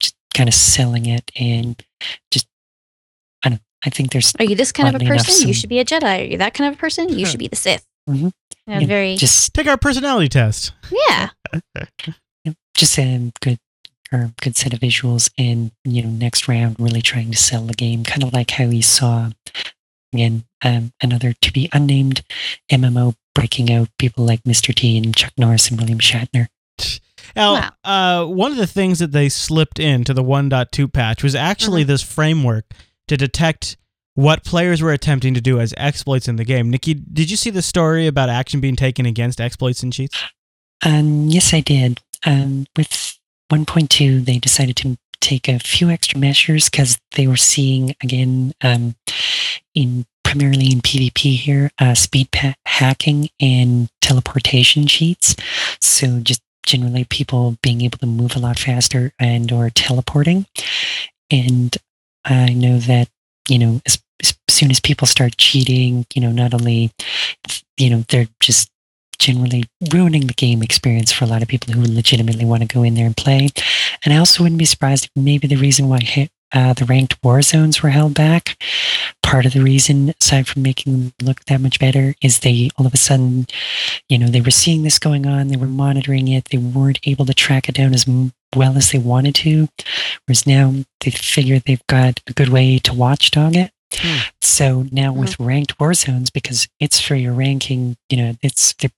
[0.00, 1.82] just kind of selling it and
[2.30, 2.46] just
[3.44, 5.48] I don't I think there's Are you this kind of a Oddly enough, person?
[5.48, 6.20] you should be a Jedi.
[6.20, 7.08] Are you that kind of a person?
[7.18, 7.84] You should be the Sith.
[8.08, 8.22] Mhm.
[8.22, 8.32] You
[8.66, 10.72] Yeah, very, just Take our personality test.
[11.08, 11.30] yeah.
[12.74, 13.58] just a good
[14.12, 17.74] or good set of visuals and you know next round really trying to sell the
[17.74, 19.30] game kind of like how we saw
[20.12, 22.22] again um, another to be unnamed
[22.70, 24.74] MMO breaking out people like Mr.
[24.74, 26.48] T and Chuck Norris and William Shatner
[27.36, 31.84] Now, uh, one of the things that they slipped into the 1.2 patch was actually
[31.84, 32.64] this framework
[33.08, 33.76] to detect
[34.14, 36.70] what players were attempting to do as exploits in the game.
[36.70, 40.20] Nikki, did you see the story about action being taken against exploits and cheats?
[40.84, 42.00] Um, yes, I did.
[42.26, 43.18] Um, with
[43.50, 48.94] 1.2, they decided to take a few extra measures because they were seeing again um,
[49.74, 55.34] in primarily in PvP here uh, speed pa- hacking and teleportation cheats.
[55.80, 60.46] So just generally people being able to move a lot faster and or teleporting.
[61.30, 61.76] And
[62.24, 63.08] I know that
[63.48, 66.92] you know as, as soon as people start cheating, you know not only
[67.76, 68.70] you know they're just
[69.18, 72.82] generally ruining the game experience for a lot of people who legitimately want to go
[72.82, 73.48] in there and play.
[74.04, 75.98] And I also wouldn't be surprised if maybe the reason why
[76.52, 78.56] uh, the ranked war zones were held back,
[79.22, 82.86] part of the reason, aside from making them look that much better, is they all
[82.86, 83.46] of a sudden,
[84.08, 87.24] you know, they were seeing this going on, they were monitoring it, they weren't able
[87.26, 88.06] to track it down as
[88.54, 89.68] well as they wanted to.
[90.26, 93.72] Whereas now they figure they've got a good way to watchdog it.
[93.94, 94.18] Hmm.
[94.40, 98.90] So now with ranked war zones, because it's for your ranking, you know, it's they're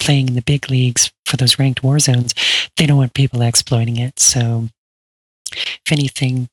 [0.00, 2.34] playing in the big leagues for those ranked war zones,
[2.76, 4.18] they don't want people exploiting it.
[4.18, 4.68] So,
[5.52, 6.48] if anything,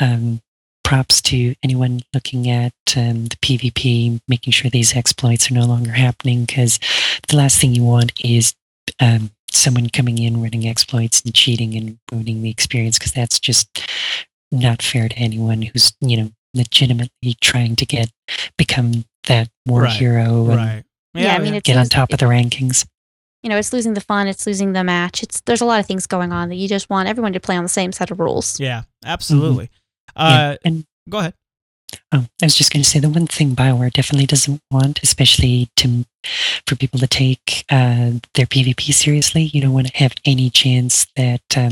[0.00, 0.40] um,
[0.84, 5.92] props to anyone looking at um, the PvP, making sure these exploits are no longer
[5.92, 6.78] happening, because
[7.28, 8.54] the last thing you want is
[9.00, 13.68] um, someone coming in running exploits and cheating and ruining the experience, because that's just
[14.52, 18.10] not fair to anyone who's you know legitimately trying to get
[18.56, 20.84] become that war Right, hero and Right.
[21.14, 22.86] Yeah, I mean, it's get on losing- top of the rankings.
[23.46, 25.22] You know, it's losing the fun, it's losing the match.
[25.22, 27.56] It's there's a lot of things going on that you just want everyone to play
[27.56, 28.58] on the same set of rules.
[28.58, 29.70] yeah, absolutely.
[30.16, 31.34] Yeah, Uh, and Go ahead.
[32.10, 35.68] Oh, I was just going to say the one thing Bioware definitely doesn't want, especially
[35.76, 36.04] to
[36.66, 39.42] for people to take uh, their PvP seriously.
[39.44, 41.70] You don't want to have any chance that uh,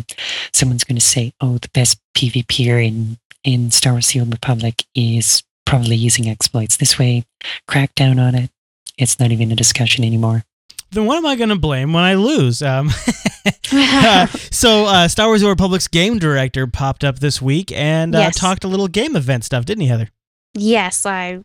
[0.52, 4.84] someone's going to say, "Oh, the best PvPer in in Star Wars: The Old Republic
[4.94, 7.24] is probably using exploits." This way,
[7.66, 8.50] crack down on it.
[8.96, 10.44] It's not even a discussion anymore.
[10.90, 12.62] Then what am I going to blame when I lose?
[12.62, 12.90] Um,
[13.72, 18.18] uh, so, uh, Star Wars: The Republic's game director popped up this week and uh,
[18.18, 18.38] Yes.
[18.38, 20.10] talked a little game event stuff, didn't he, Heather?
[20.56, 21.40] yes, I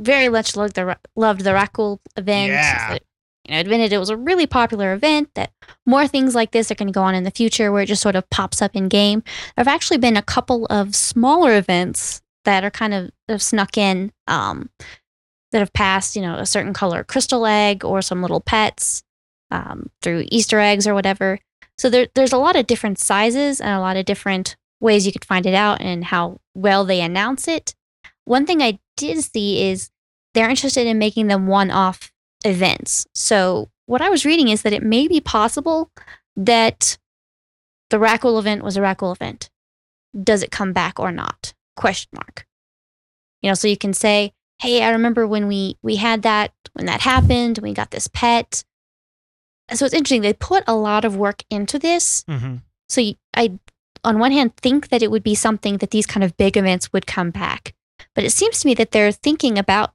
[0.00, 2.52] very much loved the Ra- loved the Rakghoul event.
[2.52, 2.94] Yeah.
[2.94, 3.04] It-
[3.46, 5.28] You know, admitted it was a really popular event.
[5.34, 5.52] That
[5.84, 8.00] more things like this are going to go on in the future, where it just
[8.00, 9.22] sort of pops up in game.
[9.54, 13.76] There have actually been a couple of smaller events that are kind of have snuck
[13.76, 14.12] in.
[14.26, 14.70] Um,
[15.54, 19.04] that have passed, you know, a certain color crystal egg or some little pets
[19.52, 21.38] um, through Easter eggs or whatever.
[21.78, 25.12] So there, there's a lot of different sizes and a lot of different ways you
[25.12, 27.76] could find it out and how well they announce it.
[28.24, 29.90] One thing I did see is
[30.34, 32.10] they're interested in making them one off
[32.44, 33.06] events.
[33.14, 35.88] So what I was reading is that it may be possible
[36.34, 36.98] that
[37.90, 39.50] the Rakghoul event was a Rakghoul event.
[40.20, 41.54] Does it come back or not?
[41.76, 42.44] Question mark.
[43.40, 46.86] You know, so you can say, hey, I remember when we we had that when
[46.86, 48.64] that happened, we got this pet.
[49.72, 50.22] So it's interesting.
[50.22, 52.24] They put a lot of work into this.
[52.28, 52.56] Mm-hmm.
[52.88, 53.58] So you, I
[54.04, 56.92] on one hand, think that it would be something that these kind of big events
[56.92, 57.74] would come back.
[58.14, 59.94] But it seems to me that they're thinking about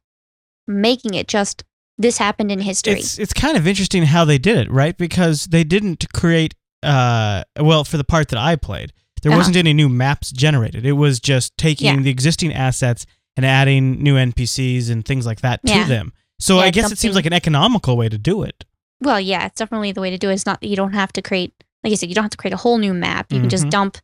[0.67, 1.63] making it just
[1.97, 2.93] this happened in history.
[2.99, 4.97] It's it's kind of interesting how they did it, right?
[4.97, 9.39] Because they didn't create uh well for the part that I played, there Uh-huh.
[9.39, 10.85] wasn't any new maps generated.
[10.85, 12.01] It was just taking Yeah.
[12.01, 13.05] the existing assets
[13.39, 16.12] and adding new NPCs and things like that to them.
[16.39, 18.65] So Yeah, I guess it seems like an economical way to do it.
[19.02, 20.34] Well, yeah, it's definitely the way to do it.
[20.34, 22.38] It's not that you don't have to create, like I said, you don't have to
[22.38, 23.32] create a whole new map.
[23.32, 23.69] You can just Mhm.
[23.71, 23.97] dump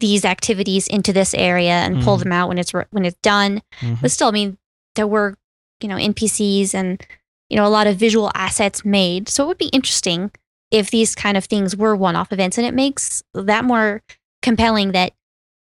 [0.00, 2.22] these activities into this area and pull Mhm.
[2.24, 3.62] them out when it's re- when it's done.
[3.80, 4.00] Mhm.
[4.00, 4.58] But still, I mean,
[4.96, 5.36] there were
[5.80, 7.00] you know NPCs and
[7.48, 9.28] you know a lot of visual assets made.
[9.28, 10.30] So it would be interesting
[10.70, 14.02] if these kind of things were one-off events, and it makes that more
[14.42, 15.12] compelling that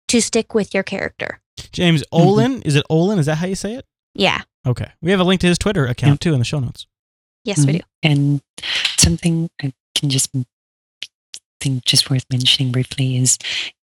[0.09, 1.41] to stick with your character.
[1.71, 3.19] James Olin, is it Olin?
[3.19, 3.85] Is that how you say it?
[4.15, 4.41] Yeah.
[4.65, 4.89] Okay.
[5.01, 6.87] We have a link to his Twitter account too in the show notes.
[7.43, 7.77] Yes, we Mhm.
[7.77, 7.83] do.
[8.03, 8.41] And
[8.97, 10.29] something I can just
[11.61, 13.37] think just worth mentioning briefly is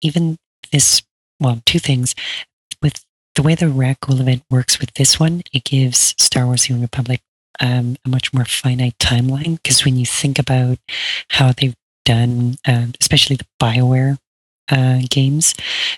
[0.00, 0.38] even
[0.72, 1.02] this,
[1.40, 2.14] well, two things.
[2.81, 3.04] With
[3.35, 7.20] the way the Rakghoul event works with this one, it gives Star Wars The Republic
[7.61, 9.61] um, a much more finite timeline.
[9.61, 10.78] Because when you think about
[11.31, 14.18] how they've done, um, especially the Bioware
[14.70, 15.54] uh, games,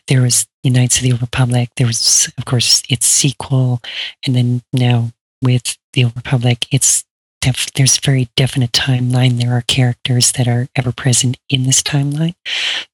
[0.08, 3.80] there was the Knights of the Old Republic, there was, of course, its sequel,
[4.26, 5.10] and then now
[5.42, 7.04] with the Old Republic, it's
[7.40, 9.38] def- there's very definite timeline.
[9.38, 12.34] There are characters that are ever present in this timeline.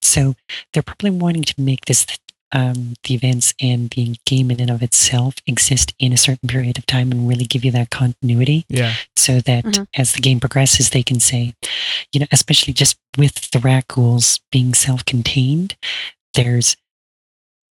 [0.01, 0.35] So
[0.73, 2.07] they're probably wanting to make this
[2.53, 6.79] um, the events and the game in and of itself exist in a certain period
[6.79, 8.95] of time and really give you that continuity Yeah.
[9.17, 9.87] so that Mhm.
[9.95, 11.55] as the game progresses, they can say,
[12.13, 15.77] you know, especially just with the Rakghouls being self-contained,
[16.35, 16.77] there's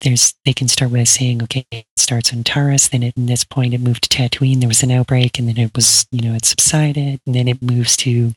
[0.05, 3.75] there's they can start with saying, okay, it starts on Taris, then at this point
[3.75, 6.45] it moved to Tatooine, there was an outbreak, and then it was, you know, it
[6.45, 8.35] subsided, and then it moves to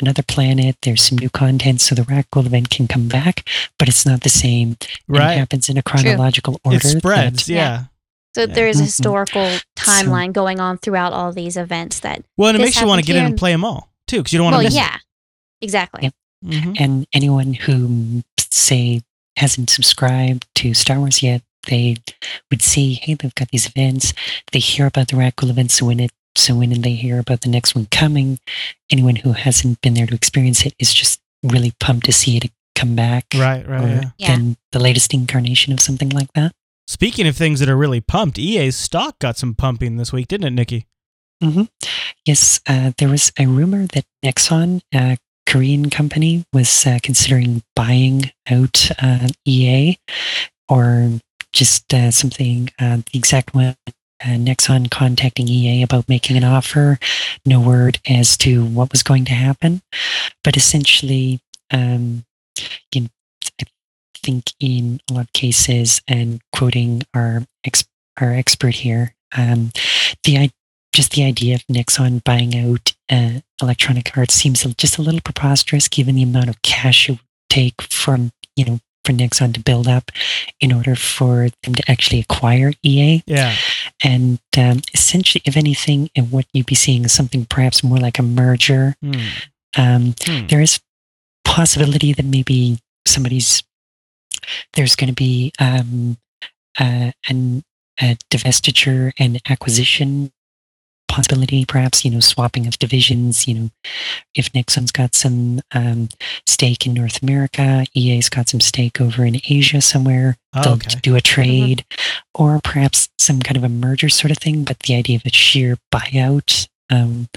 [0.00, 3.46] another planet, there's some new content, so the Rakghoul event can come back,
[3.78, 4.76] but it's not the same.
[5.08, 6.76] and It happens in a chronological order.
[6.78, 7.46] It spreads.
[7.46, 7.84] that- Yeah.
[8.34, 8.46] So Yeah.
[8.54, 8.86] there is a Mhm.
[8.86, 13.00] historical timeline going on throughout all these events that Well, and it makes you want
[13.00, 14.64] to get in and and- play them all too, because you don't want to well,
[14.64, 14.98] miss yeah,
[15.60, 16.04] exactly.
[16.04, 16.14] Yep.
[16.46, 16.50] it.
[16.64, 16.80] Mhm.
[16.80, 19.02] And anyone who, say,
[19.40, 21.96] hasn't subscribed to Star Wars yet, they
[22.50, 24.12] would see, hey, they've got these events.
[24.52, 27.48] They hear about the Rakghoul event, so when it, so when they hear about the
[27.50, 28.38] next one coming,
[28.90, 32.50] anyone who hasn't been there to experience it is just really pumped to see it
[32.74, 33.26] come back.
[33.34, 33.66] Right.
[33.68, 33.84] Right.
[33.84, 34.10] Or Yeah.
[34.18, 34.36] Yeah.
[34.36, 36.52] then the latest incarnation of something like that.
[36.86, 40.46] Speaking of things that are really pumped, EA's stock got some pumping this week, didn't
[40.46, 40.86] it, Nikki?
[41.42, 41.64] Mm-hmm.
[42.26, 45.16] Yes, uh, there was a rumor that Nexon, a
[45.50, 49.98] Korean company, was uh, considering buying out uh, EA,
[50.68, 51.10] or
[51.52, 52.70] just uh, something.
[52.78, 57.00] Uh, the exact one, uh, Nexon contacting EA about making an offer.
[57.44, 59.82] No word as to what was going to happen,
[60.44, 61.40] but essentially,
[61.72, 62.24] um,
[62.94, 63.08] you know,
[63.60, 63.64] I
[64.22, 67.88] think in a lot of cases, and quoting our ex-
[68.20, 69.72] our expert here, um,
[70.22, 70.59] the idea
[70.92, 75.88] just the idea of Nexon buying out uh, Electronic Arts seems just a little preposterous
[75.88, 79.88] given the amount of cash it would take from, you know, for Nexon to build
[79.88, 80.10] up
[80.60, 83.22] in order for them to actually acquire EA.
[83.26, 83.54] Yeah.
[84.04, 88.18] And um, essentially, if anything, and what you'd be seeing is something perhaps more like
[88.18, 88.94] a merger.
[89.02, 89.12] Hmm.
[89.76, 90.46] Um, Hmm.
[90.48, 90.80] there is
[91.44, 93.62] possibility that maybe somebody's
[94.74, 96.16] there's going to be um,
[96.78, 97.62] uh, an,
[98.00, 100.32] a divestiture and acquisition
[101.10, 103.46] possibility, perhaps you know swapping of divisions.
[103.46, 103.70] You know,
[104.34, 106.08] if Nexon's got some um,
[106.46, 110.36] stake in North America, EA's got some stake over in Asia somewhere.
[110.54, 111.00] Oh, They'll okay.
[111.02, 111.84] do a trade,
[112.34, 114.64] or perhaps some kind of a merger sort of thing.
[114.64, 117.28] But the idea of a sheer buyout um,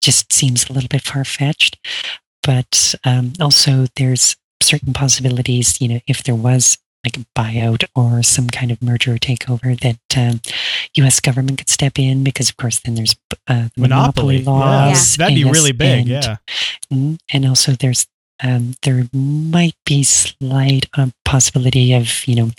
[0.00, 1.78] just seems a little bit far fetched.
[2.42, 5.80] But um, also, there's certain possibilities.
[5.80, 9.78] You know, if there was like a buyout or some kind of merger or takeover,
[9.80, 10.40] that um,
[10.96, 11.20] U.S.
[11.20, 13.14] government could step in because, of course, then there's
[13.48, 14.38] uh, Monopoly.
[14.38, 15.16] monopoly, laws.
[15.18, 15.24] Yeah.
[15.26, 16.00] That'd be and really big.
[16.00, 16.36] and- yeah.
[16.92, 18.06] Mm, and also there's
[18.42, 22.50] um, there might be slight um, possibility of you know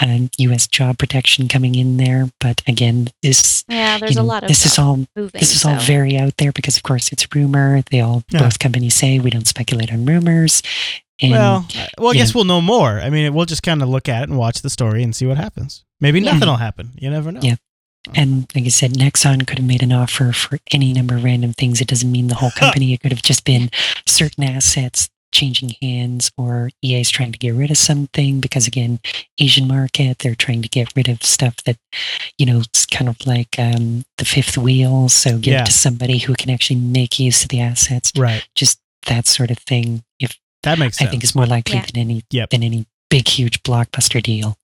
[0.00, 0.66] um, U.S.
[0.68, 4.64] job protection coming in there, but again, this Yeah, there's you a lot of this
[4.66, 5.40] is all moving.
[5.40, 7.82] this is all very out there because of course it's rumor.
[7.90, 8.40] They all Yeah.
[8.40, 10.62] both companies say we don't speculate on rumors.
[11.20, 11.66] And well,
[11.98, 13.00] well, I guess know- we'll know more.
[13.00, 15.26] I mean, we'll just kind of look at it and watch the story and see
[15.26, 15.84] what happens.
[16.00, 16.32] Maybe Yeah.
[16.32, 16.90] nothing will happen.
[16.96, 17.40] You never know.
[17.42, 17.56] Yeah.
[18.14, 21.52] And like I said, Nexon could have made an offer for any number of random
[21.52, 21.80] things.
[21.80, 22.92] It doesn't mean the whole company.
[22.92, 23.70] it could have just been
[24.06, 28.98] certain assets changing hands, or EA's trying to get rid of something because, again,
[29.38, 31.76] Asian market, they're trying to get rid of stuff that,
[32.38, 35.10] you know, it's kind of like um, the fifth wheel.
[35.10, 35.62] So give Yeah.
[35.62, 38.10] it to somebody who can actually make use of the assets.
[38.16, 38.48] Right.
[38.54, 40.02] Just that sort of thing.
[40.18, 41.08] If That makes sense.
[41.08, 41.84] I think is more likely Yeah.
[41.86, 42.50] than any Yep.
[42.50, 44.58] than any big huge blockbuster deal.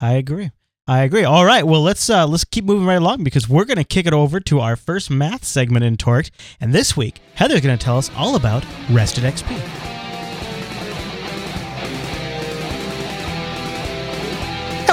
[0.00, 0.50] I agree.
[0.88, 1.24] I agree.
[1.24, 1.66] All right.
[1.66, 4.38] Well, let's uh, let's keep moving right along because we're going to kick it over
[4.40, 6.30] to our first math segment in TORked,
[6.60, 9.95] and this week Heather's going to tell us all about Rested XP.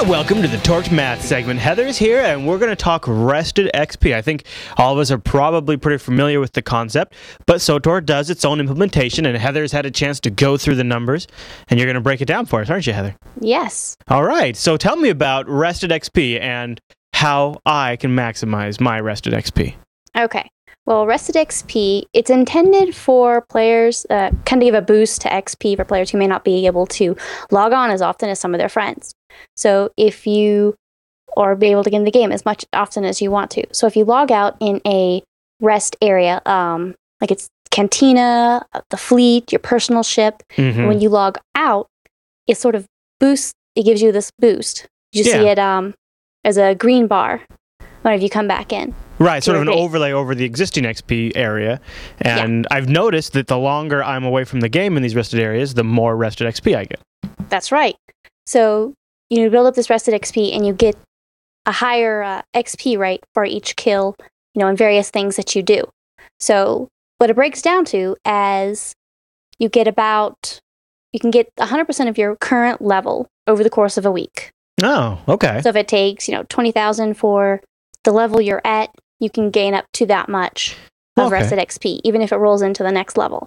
[0.04, 1.58] And welcome to the TORked Math segment.
[1.58, 4.14] Heather's here, and we're going to talk Rested XP.
[4.14, 4.44] I think
[4.76, 7.14] all of us are probably pretty familiar with the concept,
[7.46, 10.84] but SWTOR does its own implementation, and Heather's had a chance to go through the
[10.84, 11.26] numbers,
[11.68, 13.16] and you're going to break it down for us, aren't you, Heather?
[13.40, 13.96] Yes.
[14.08, 14.54] All right.
[14.58, 16.78] So tell me about Rested XP and
[17.14, 19.74] how I can maximize my Rested XP.
[20.18, 20.50] Okay.
[20.84, 25.76] Well, Rested XP, it's intended for players, uh, kind of give a boost to XP
[25.76, 27.16] for players who may not be able to
[27.50, 29.14] log on as often as some of their friends.
[29.56, 30.74] So if you,
[31.36, 33.64] or be able to get in the game as much often as you want to.
[33.72, 35.22] So if you log out in a
[35.60, 40.86] rest area, um, like it's Cantina, uh, the fleet, your personal ship, Mhm.
[40.86, 41.88] when you log out,
[42.46, 42.86] it sort of
[43.18, 44.86] boosts, it gives you this boost.
[45.12, 45.94] You see it um,
[46.44, 47.40] as a green bar
[48.02, 48.94] whenever you come back in.
[49.18, 49.78] Right, sort of an Great.
[49.78, 51.80] overlay over the existing XP area.
[52.20, 55.74] And I've noticed that the longer I'm away from the game in these rested areas,
[55.74, 57.00] the more rested XP I get.
[57.48, 57.96] That's right.
[58.46, 58.94] So
[59.36, 60.96] you build up this rested XP and you get
[61.66, 64.16] a higher uh, XP rate for each kill,
[64.54, 65.84] you know, and various things that you do.
[66.40, 68.92] So what it breaks down to as
[69.58, 70.60] you get about
[71.12, 74.50] you can get 100% of your current level over the course of a week.
[74.82, 75.60] Oh, okay.
[75.62, 77.60] So if it takes, you know, 20,000 for
[78.02, 80.76] the level you're at, you can gain up to that much
[81.16, 81.34] of Okay.
[81.34, 83.46] rested XP even if it rolls into the next level.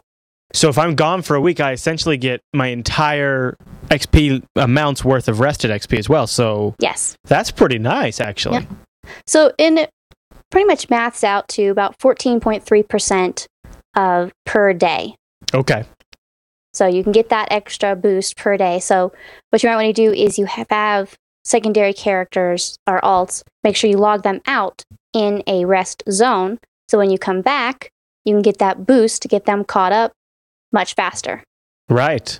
[0.57, 3.55] So if I'm gone for a week, I essentially get my entire
[3.89, 6.25] XP amounts worth of rested XP as well.
[6.25, 7.15] So Yes.
[7.25, 8.65] that's pretty nice, actually.
[9.27, 9.91] So in it
[10.49, 13.45] pretty much maths out to about 14.3%
[13.95, 15.13] of per day.
[15.53, 15.83] Okay.
[16.73, 18.79] So you can get that extra boost per day.
[18.79, 19.13] So
[19.51, 23.91] what you might want to do is you have secondary characters or alts, make sure
[23.91, 24.83] you log them out
[25.13, 26.57] in a rest zone.
[26.89, 27.91] So when you come back,
[28.25, 30.13] you can get that boost to get them caught up
[30.71, 31.43] much faster.
[31.89, 32.39] Right.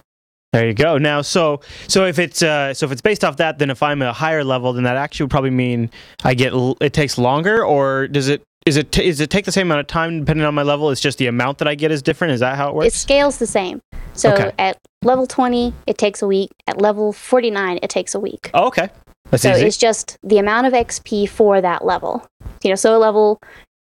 [0.54, 0.98] There you go.
[0.98, 4.02] Now, so so if it's uh, so if it's based off that, then if I'm
[4.02, 5.90] a higher level, then that actually would probably mean
[6.24, 9.46] I get l- it takes longer, or does it is it t- is it take
[9.46, 10.90] the same amount of time depending on my level?
[10.90, 12.34] It's just the amount that I get is different.
[12.34, 12.88] Is that how it works?
[12.88, 13.82] It scales the same.
[14.14, 14.52] So Okay.
[14.58, 16.50] at level 20, it takes a week.
[16.66, 18.50] At level 49, it takes a week.
[18.54, 18.90] Oh, okay.
[19.30, 19.68] That's so easy.
[19.68, 22.26] it's just the amount of XP for that level.
[22.64, 23.38] You know, so a level,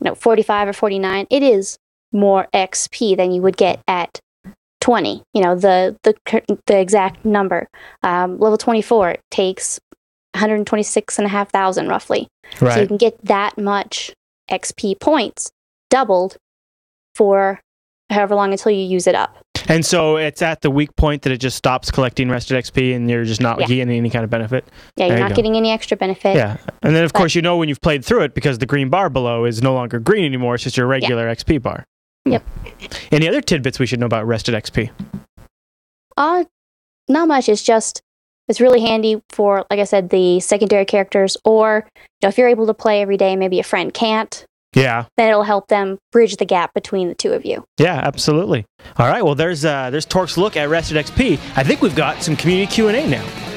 [0.00, 1.78] you know, 45 or 49, it is
[2.12, 4.20] more XP than you would get at
[4.80, 5.22] 20.
[5.34, 6.14] You know, the the
[6.66, 7.68] the exact number.
[8.02, 9.78] Um, level 24 takes
[10.34, 12.28] 126 and a half thousand roughly.
[12.58, 14.12] So you can get that much
[14.50, 15.50] XP points
[15.90, 16.36] doubled
[17.14, 17.60] for
[18.10, 19.36] however long until you use it up.
[19.68, 23.08] And so it's at the weak point that it just stops collecting rested XP, and
[23.08, 23.66] you're just not Yeah.
[23.66, 24.64] getting any kind of benefit.
[24.96, 25.36] Yeah, you're you not go.
[25.36, 26.34] getting any extra benefit.
[26.34, 26.56] Yeah.
[26.82, 28.88] And then of But- course you know when you've played through it because the green
[28.88, 30.54] bar below is no longer green anymore.
[30.56, 31.84] It's just your regular XP bar.
[32.26, 32.32] Hmm.
[32.32, 32.44] Yep.
[33.12, 34.90] Any other tidbits we should know about rested XP?
[36.16, 36.44] Uh,
[37.08, 37.48] not much.
[37.48, 38.02] It's just
[38.48, 42.48] it's really handy for, like I said, the secondary characters, or you know, if you're
[42.48, 44.44] able to play every day, maybe a friend can't,
[44.74, 45.04] Yeah.
[45.16, 47.64] then it'll help them bridge the gap between the two of you.
[47.78, 48.66] Yeah, absolutely.
[48.98, 49.24] All right.
[49.24, 51.34] Well, there's uh, there's TORked's look at rested XP.
[51.56, 53.49] I think we've got some community Q and A now.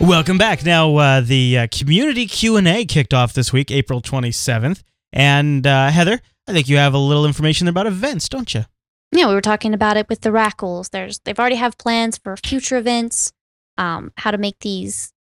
[0.00, 0.64] Welcome back.
[0.64, 4.82] Now, uh, the uh, community Q and A kicked off this week, April twenty seventh,
[5.12, 8.64] and uh, Heather, I think you have a little information about events, don't you?
[9.12, 10.88] Yeah, we were talking about it with the Rakghouls.
[10.88, 13.30] There's they've already have plans for future events,
[13.76, 15.12] um, how to make these,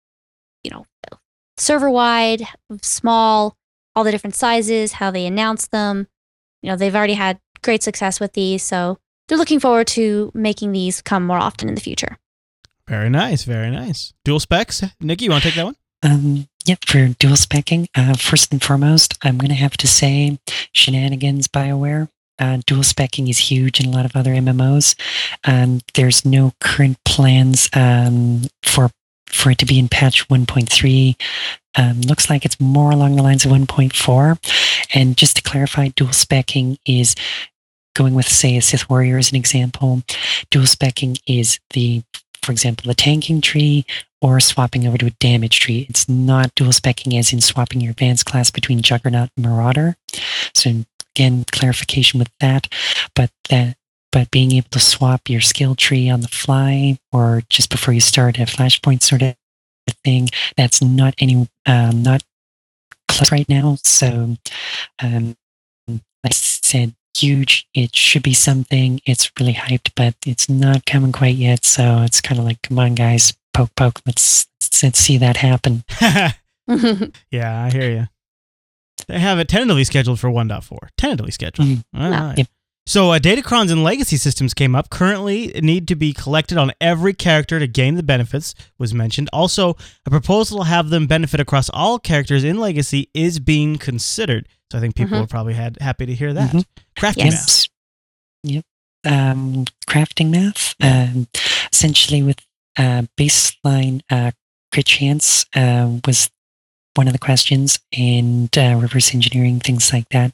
[0.62, 0.86] you know,
[1.56, 2.46] server wide,
[2.80, 3.56] small,
[3.96, 6.06] all the different sizes, how they announce them.
[6.62, 10.70] You know, they've already had great success with these, so they're looking forward to making
[10.70, 12.16] these come more often in the future.
[12.88, 14.14] Very nice, very nice.
[14.24, 15.76] Dual specs, Nikki, you want to take that one?
[16.02, 20.38] Um, yep, for dual specking, uh, first and foremost, I'm going to have to say
[20.72, 22.08] shenanigans BioWare.
[22.38, 24.94] Uh, dual specking is huge in a lot of other MMOs.
[25.44, 28.90] Um, there's no current plans um, for
[29.26, 31.14] for it to be in patch 1.3.
[31.76, 34.38] Um, looks like it's more along the lines of 1.4.
[34.94, 37.14] And just to clarify, dual specking is
[37.94, 40.02] going with, say, a Sith Warrior as an example.
[40.50, 42.02] Dual specking is the,
[42.48, 43.84] for example, the tanking tree
[44.22, 45.84] or swapping over to a damage tree.
[45.90, 49.96] It's not dual specking as in swapping your advanced class between Juggernaut and Marauder.
[50.54, 52.66] So again, clarification with that,
[53.14, 53.76] but that
[54.12, 58.00] but being able to swap your skill tree on the fly or just before you
[58.00, 59.36] start a flashpoint sort of
[60.02, 62.22] thing, that's not any um, not
[63.08, 63.76] close right now.
[63.84, 64.38] So
[65.02, 65.36] um,
[65.86, 67.68] like I said, huge.
[67.74, 69.00] It should be something.
[69.04, 71.64] It's really hyped, but it's not coming quite yet.
[71.64, 74.00] So it's kind of like, come on, guys, poke, poke.
[74.06, 74.46] Let's
[74.82, 75.84] let's see that happen.
[77.30, 78.08] yeah, I hear you.
[79.06, 80.88] They have it tentatively scheduled for 1.4.
[80.98, 81.68] Tentatively scheduled.
[81.68, 81.84] Mm.
[81.96, 82.34] All Wow.
[82.36, 82.46] Yep.
[82.88, 84.88] So, uh, Datacrons and legacy systems came up.
[84.88, 89.28] Currently, need to be collected on every character to gain the benefits, was mentioned.
[89.30, 89.76] Also,
[90.06, 94.48] a proposal to have them benefit across all characters in legacy is being considered.
[94.72, 95.24] So, I think people Mhm.
[95.24, 96.50] are probably had, happy to hear that.
[96.50, 96.64] Mhm.
[96.98, 97.68] Crafting Yes.
[98.42, 98.54] math.
[98.54, 98.64] Yep.
[99.04, 100.74] Um, crafting math.
[100.80, 101.28] Um,
[101.70, 102.38] essentially, with
[102.78, 104.30] uh, baseline uh,
[104.72, 106.30] crit chance uh, was
[106.94, 110.32] one of the questions, and uh, reverse engineering things like that.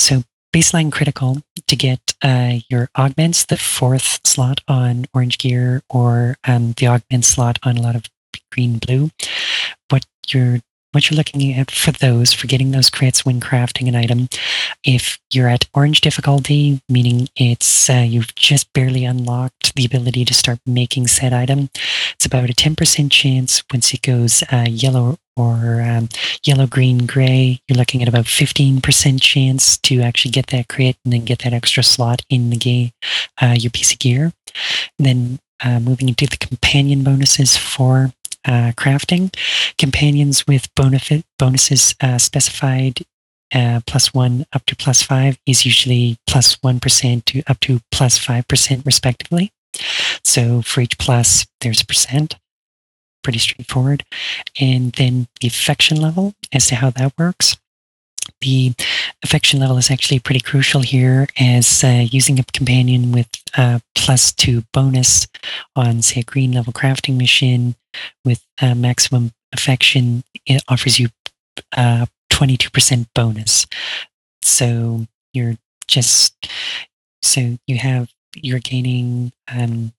[0.00, 6.36] So baseline critical to get uh, your augments, the fourth slot on orange gear, or
[6.44, 8.04] um, the augment slot on a lot of
[8.50, 9.10] green blue.
[9.88, 10.60] What you're
[10.92, 14.28] what you're looking at for those, for getting those crits when crafting an item,
[14.84, 20.34] if you're at orange difficulty, meaning it's uh, you've just barely unlocked the ability to
[20.34, 21.70] start making said item,
[22.14, 26.08] it's about a 10% chance once it goes uh, yellow or um,
[26.44, 31.12] yellow, green, gray, you're looking at about 15% chance to actually get that crit and
[31.12, 32.90] then get that extra slot in the game,
[33.40, 34.32] uh, your piece of gear.
[34.98, 38.12] And then uh, moving into the companion bonuses for
[38.44, 39.34] uh, crafting,
[39.78, 43.00] companions with bonus bonuses uh, specified
[43.54, 47.80] uh, plus one up to plus five is usually plus one percent to up to
[47.90, 49.52] plus five percent respectively.
[50.24, 52.36] So for each plus, there's a percent.
[53.22, 54.04] Pretty straightforward.
[54.60, 57.56] And then the affection level as to how that works.
[58.40, 58.74] The
[59.22, 64.32] affection level is actually pretty crucial here, as uh, using a companion with uh, plus
[64.32, 65.28] two bonus
[65.76, 67.74] on, say, a green level crafting mission
[68.24, 68.44] with
[68.76, 71.08] maximum affection, it offers you
[71.76, 73.66] uh, 22% bonus.
[74.42, 75.56] So you're
[75.86, 76.48] just,
[77.22, 79.92] so you have, you're gaining um,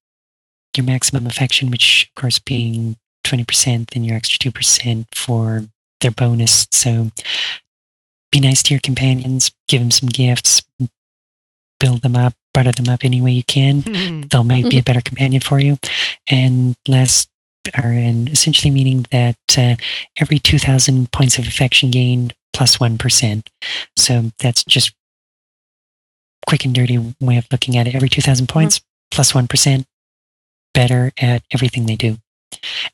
[0.76, 5.64] your maximum affection, which of course being 20%, then your extra 2% for
[6.02, 6.68] their bonus.
[6.72, 7.12] So
[8.34, 10.64] be nice to your companions, give them some gifts,
[11.80, 13.84] build them up, butter them up any way you can.
[13.84, 14.22] Mm-hmm.
[14.30, 14.86] They'll maybe be a mm-hmm.
[14.86, 15.78] better companion for you.
[16.30, 17.30] And last,
[17.78, 19.76] or and essentially meaning that uh,
[20.20, 23.48] every 2,000 points of affection gained plus 1%.
[23.96, 24.94] So that's just
[26.48, 27.96] quick and dirty way of looking at it.
[27.96, 28.52] Every 2,000 mm-hmm.
[28.52, 28.82] points
[29.12, 29.48] plus 1
[30.74, 32.18] better at everything they do.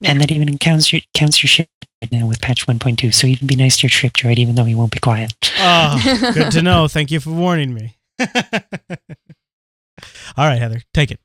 [0.03, 1.69] And that even counts your, counts your ship
[2.01, 3.13] right now with patch 1.2.
[3.13, 5.33] So even be nice to your trip droid, even though he won't be quiet.
[5.59, 6.87] oh, good to know.
[6.87, 7.97] Thank you for warning me.
[10.37, 11.19] All right, Heather, take it.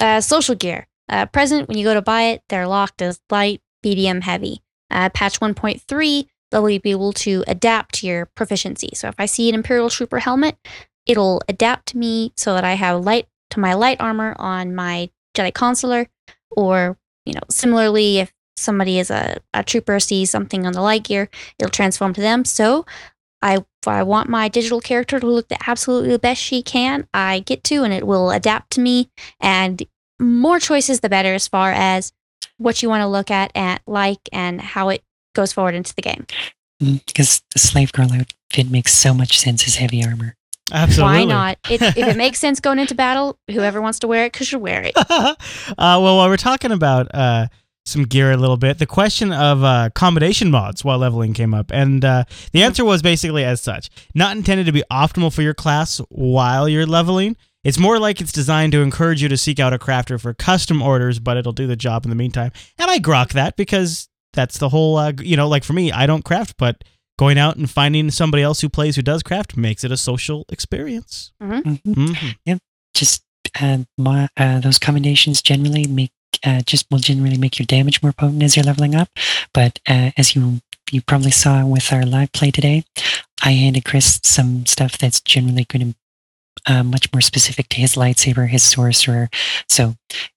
[0.00, 0.86] Uh, social gear.
[1.08, 4.62] Uh, present, when you go to buy it, they're locked as light, medium, heavy.
[4.90, 8.90] Uh, patch 1.3, they'll be able to adapt to your proficiency.
[8.94, 10.56] So if I see an Imperial Trooper helmet,
[11.06, 15.10] it'll adapt to me so that I have light to my light armor on my
[15.34, 16.08] Jedi Consular.
[16.50, 21.04] Or, you know, similarly, if somebody is a, a trooper sees something on the light
[21.04, 21.28] gear,
[21.58, 22.44] it'll transform to them.
[22.44, 22.84] So
[23.42, 27.06] I if I want my digital character to look the absolutely the best she can,
[27.14, 29.10] I get to, and it will adapt to me.
[29.40, 29.82] And
[30.20, 32.12] more choices, the better, as far as
[32.56, 35.02] what you want to look at, and like, and how it
[35.34, 36.26] goes forward into the game.
[36.82, 40.34] Mm, Because the slave girl outfit makes so much sense as heavy armor.
[40.72, 41.18] Absolutely.
[41.18, 41.58] Why not?
[41.70, 44.82] It, if it makes sense going into battle, whoever wants to wear it, should wear
[44.82, 44.92] it.
[44.96, 45.34] uh,
[45.78, 47.46] well, while we're talking about uh,
[47.88, 51.70] some gear a little bit, the question of uh, combination mods while leveling came up,
[51.72, 55.54] and uh, the answer was basically as such: not intended to be optimal for your
[55.54, 57.36] class while you're leveling.
[57.64, 60.80] It's more like it's designed to encourage you to seek out a crafter for custom
[60.80, 62.52] orders, but it'll do the job in the meantime.
[62.78, 66.06] And I grok that because that's the whole, uh, you know, like for me, I
[66.06, 66.84] don't craft, but
[67.18, 70.44] going out and finding somebody else who plays who does craft makes it a social
[70.50, 71.32] experience.
[71.42, 71.92] Mm-hmm.
[71.92, 72.58] Mhm.
[72.94, 73.24] Just
[73.60, 76.12] uh, my, uh, those combinations generally make
[76.44, 79.08] uh, just will generally make your damage more potent as you're leveling up.
[79.52, 80.60] But uh, as you
[80.90, 82.84] you probably saw with our live play today,
[83.42, 87.94] I handed Chris some stuff that's generally going to uh, much more specific to his
[87.94, 89.28] lightsaber, his sorcerer.
[89.68, 89.94] So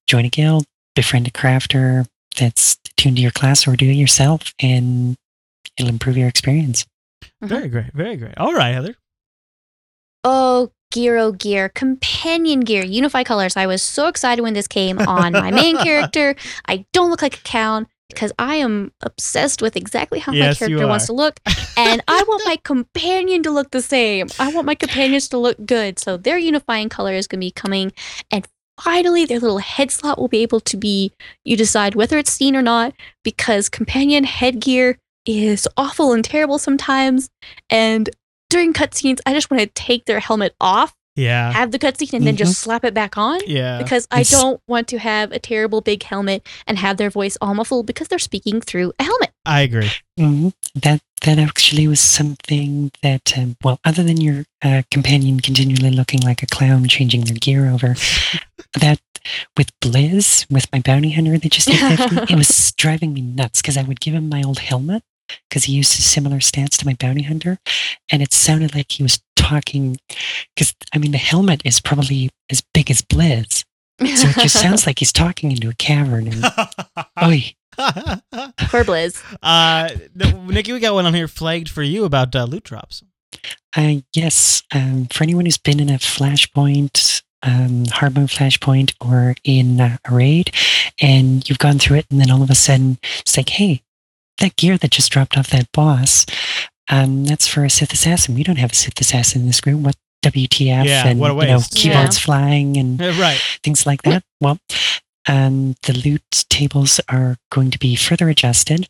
[0.08, 0.66] join a guild,
[0.96, 5.16] befriend a crafter that's tuned to your class, or do it yourself, and
[5.78, 6.86] it'll improve your experience.
[7.42, 7.94] Very great.
[7.94, 8.38] Very great.
[8.38, 8.96] All right, Heather.
[10.92, 11.70] Oh, gear, oh, gear.
[11.70, 13.56] Companion gear, Unify Colors.
[13.56, 16.36] I was so excited when this came on my main character.
[16.68, 20.68] I don't look like a cow because I am obsessed with exactly how Yes, my
[20.68, 21.39] character wants to look.
[21.78, 24.28] And I want my companion to look the same.
[24.38, 25.98] I want my companions to look good.
[25.98, 27.94] So their unifying color is going to be coming.
[28.30, 28.46] And
[28.80, 31.14] finally, their little head slot will be able to be,
[31.46, 37.30] you decide whether it's seen or not, because companion headgear is awful and terrible sometimes.
[37.70, 38.10] And
[38.52, 41.52] during cutscenes, I just want to take their helmet off, Yeah.
[41.52, 43.39] have the cutscene, and then just slap it back on.
[43.47, 43.78] Yeah.
[43.82, 47.38] Because I It's- don't want to have a terrible big helmet and have their voice
[47.41, 49.32] all muffled because they're speaking through a helmet.
[49.45, 49.91] I agree.
[50.18, 55.91] hmm That that actually was something that, um, well, other than your uh, companion continually
[55.91, 57.95] looking like a clown, changing their gear over,
[58.80, 58.99] that
[59.56, 63.62] with Blizz, with my bounty hunter that just hit 50, it was driving me nuts
[63.62, 65.04] because I would give him my old helmet
[65.50, 67.58] because he used a similar stance to my bounty hunter,
[68.12, 69.98] and it sounded like he was talking.
[70.56, 73.64] Because I mean, the helmet is probably as big as Blizz,
[74.00, 76.28] so it just sounds like he's talking into a cavern.
[76.28, 76.44] And
[77.24, 79.22] oy, Poor Blizz.
[79.42, 83.04] uh, th- Nikki, we got one on here flagged for you about uh, loot drops.
[83.76, 89.36] Uh, yes, um, for anyone who's been in a flashpoint, um, hard mode flashpoint, or
[89.44, 90.54] in uh, a raid,
[91.00, 93.82] and you've gone through it, and then all of a sudden it's like, hey,
[94.42, 96.26] that gear that just dropped off that boss,
[96.89, 98.36] um, that's for a Sith assassin.
[98.36, 99.80] We don't have a Sith assassin in this group.
[99.80, 100.86] What WTF?
[100.86, 101.76] Yeah, and what a you know, waste.
[101.76, 103.42] keyboards flying and right.
[103.64, 104.24] things like that.
[104.39, 104.60] Well,
[105.28, 108.88] um, the loot tables are going to be further adjusted,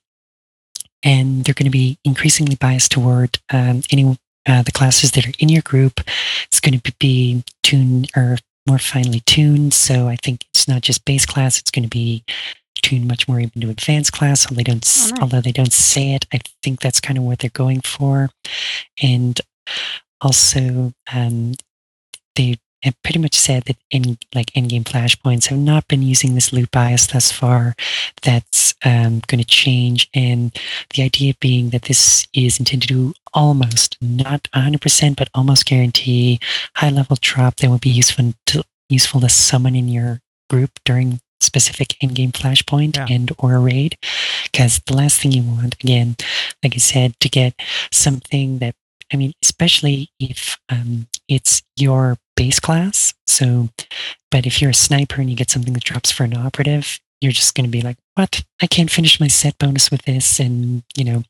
[1.04, 5.34] and they're going to be increasingly biased toward um, any uh, the classes that are
[5.40, 6.02] in your group.
[6.46, 8.38] It's going to be tuned or
[8.68, 9.74] more finely tuned.
[9.74, 12.24] So I think it's not just base class; it's going to be
[12.82, 14.46] tuned much more even to advanced class.
[14.46, 15.20] Although they don't, Oh, nice.
[15.22, 18.30] although they don't say it, I think that's kind of what they're going for,
[19.02, 19.40] and
[20.22, 21.54] also um,
[22.36, 26.52] they have pretty much said that in like in-game flashpoints have not been using this
[26.52, 27.76] loot bias thus far.
[28.24, 30.52] That's um, going to change, and
[30.96, 36.40] the idea being that this is intended to almost, not 100%, but almost guarantee
[36.76, 40.20] high-level drop that will be useful to useful to summon in your
[40.50, 43.08] group during specific in-game flashpoint Yeah.
[43.10, 43.98] and or raid
[44.44, 46.16] because the last thing you want again
[46.64, 47.54] like i said to get
[47.92, 48.76] something that
[49.14, 53.14] I mean, especially if um, it's your base class.
[53.28, 53.68] So,
[54.30, 57.34] but if you're a sniper and you get something that drops for an operative, you're
[57.34, 58.46] just going to be like, what?
[58.62, 60.40] I can't finish my set bonus with this.
[60.40, 61.24] And, you know,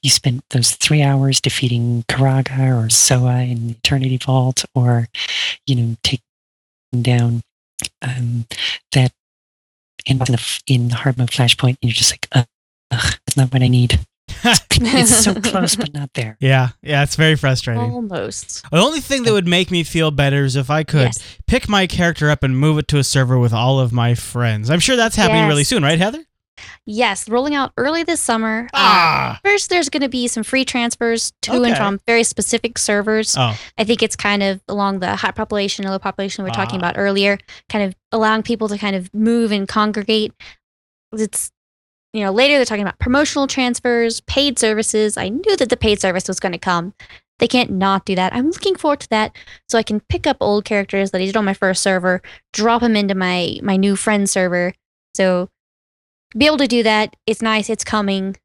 [0.00, 5.08] you spent those three hours defeating Karagga or Soa in the Eternity Vault or,
[5.66, 6.22] you know, taking
[7.02, 7.42] down
[8.00, 8.46] um,
[8.92, 9.10] that
[10.06, 11.76] in, in, the, in hard mode flashpoint.
[11.80, 12.46] And you're just like, ugh,
[12.90, 14.00] ugh, that's not what I need.
[14.44, 16.36] it's so close, but not there.
[16.40, 16.70] Yeah.
[16.82, 17.02] Yeah.
[17.02, 17.82] It's very frustrating.
[17.92, 18.68] Almost.
[18.70, 21.38] The only thing that would make me feel better is if I could Yes.
[21.46, 24.70] pick my character up and move it to a server with all of my friends.
[24.70, 26.24] I'm sure that's happening really soon, right, Heather?
[26.86, 28.68] Yes, rolling out early this summer.
[28.72, 29.40] Uh, Ah.
[29.44, 33.36] First, there's going to be some free transfers to and from very specific servers.
[33.38, 36.76] Oh, I think it's kind of along the hot population, low population we were talking
[36.76, 36.82] Ah.
[36.90, 40.32] about earlier, kind of allowing people to kind of move and congregate.
[41.12, 41.50] It's,
[42.12, 45.16] you know, later they're talking about promotional transfers, paid services.
[45.16, 46.94] I knew that the paid service was going to come.
[47.40, 48.32] They can't not do that.
[48.32, 49.36] I'm looking forward to that
[49.68, 52.22] so I can pick up old characters that I did on my first server,
[52.52, 54.72] drop them into my my new friend server.
[55.16, 55.48] So
[56.36, 57.16] be able to do that.
[57.26, 57.68] It's nice.
[57.70, 58.36] It's coming.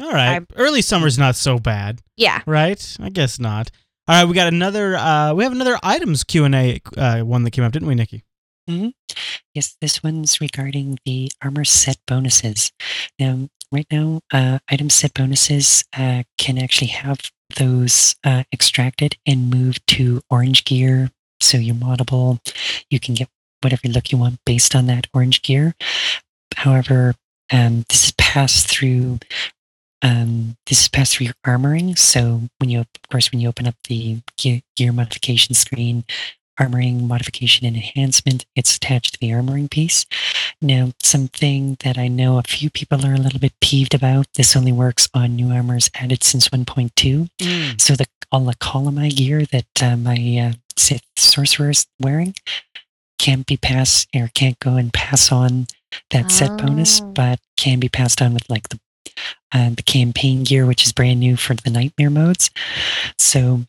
[0.00, 0.42] all right.
[0.56, 2.40] Early summer's not so bad, Yeah.
[2.46, 2.96] right?
[3.00, 3.70] I guess not.
[4.06, 4.96] All right, we got another.
[4.96, 7.94] Uh, we have another items Q and A uh, one that came up, didn't we,
[7.94, 8.22] Nikki?
[8.68, 8.88] Hmm.
[9.54, 12.70] Yes, this one's regarding the armor set bonuses.
[13.18, 17.18] Now, right now, uh, item set bonuses uh, can actually have
[17.56, 21.10] those uh, extracted and moved to orange gear.
[21.40, 22.40] So you're moddable.
[22.90, 23.28] You can get
[23.62, 25.74] whatever look you want based on that orange gear.
[26.56, 27.14] However,
[27.52, 29.18] um, this is passed through.
[30.02, 31.96] Um, this is passed through your armoring.
[31.98, 36.04] So when you, of course, when you open up the gear, gear modification screen,
[36.60, 40.06] armoring modification and enhancement it's attached to the armoring piece
[40.62, 44.54] now something that i know a few people are a little bit peeved about this
[44.54, 49.82] only works on new armors added since 1.2 so the all the Columi gear that
[49.82, 52.34] uh, my uh, Sith sorcerer is wearing
[53.18, 55.66] can't be passed or can't go and pass on
[56.10, 57.12] that set bonus Oh.
[57.14, 58.78] but can be passed on with like the
[59.52, 62.50] uh, the campaign gear which is brand new for the nightmare modes
[63.18, 63.62] so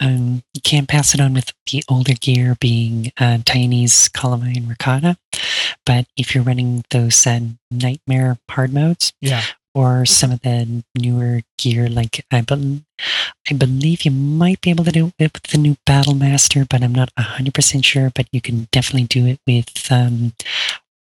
[0.00, 4.66] um, you can't pass it on with the older gear being uh, Tionese, Columi and
[4.66, 5.16] Rakata.
[5.84, 7.40] But if you're running those uh,
[7.70, 9.42] Nightmare hard modes Yeah.
[9.74, 12.80] or some of the newer gear, like I, bel
[13.50, 16.82] I believe you might be able to do it with the new Battle Master, but
[16.82, 18.10] I'm not 100% sure.
[18.14, 20.32] But you can definitely do it with um,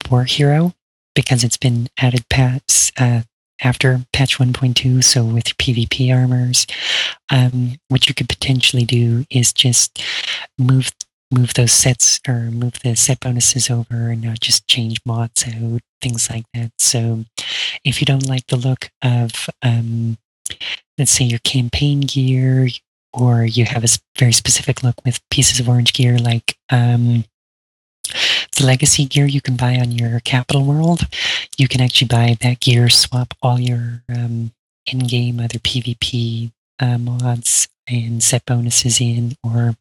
[0.09, 0.73] War Hero
[1.13, 3.21] because it's been added pats, uh,
[3.61, 5.03] after patch 1.2.
[5.03, 6.65] So with PvP armors,
[7.29, 10.03] um, what you could potentially do is just
[10.57, 10.91] move
[11.33, 15.79] move those sets or move the set bonuses over and not just change mods out,
[16.01, 16.71] things like that.
[16.77, 17.23] So
[17.85, 20.17] if you don't like the look of um,
[20.97, 22.67] let's say your campaign gear,
[23.13, 27.23] or you have a very specific look with pieces of orange gear, like um,
[28.57, 31.01] the legacy gear you can buy on your capital world.
[31.57, 34.51] You can actually buy that gear, swap all your um,
[34.85, 39.75] in-game either PvP uh, mods and set bonuses in, or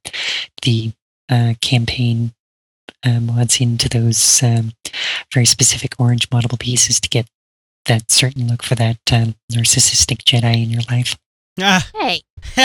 [0.62, 0.92] the
[1.28, 2.32] uh, campaign
[3.04, 4.72] uh, mods into those um,
[5.32, 7.26] very specific orange moddable pieces to get
[7.86, 11.16] that certain look for that um, narcissistic Jedi in your life.
[11.60, 11.88] Ah.
[11.94, 12.22] Hey,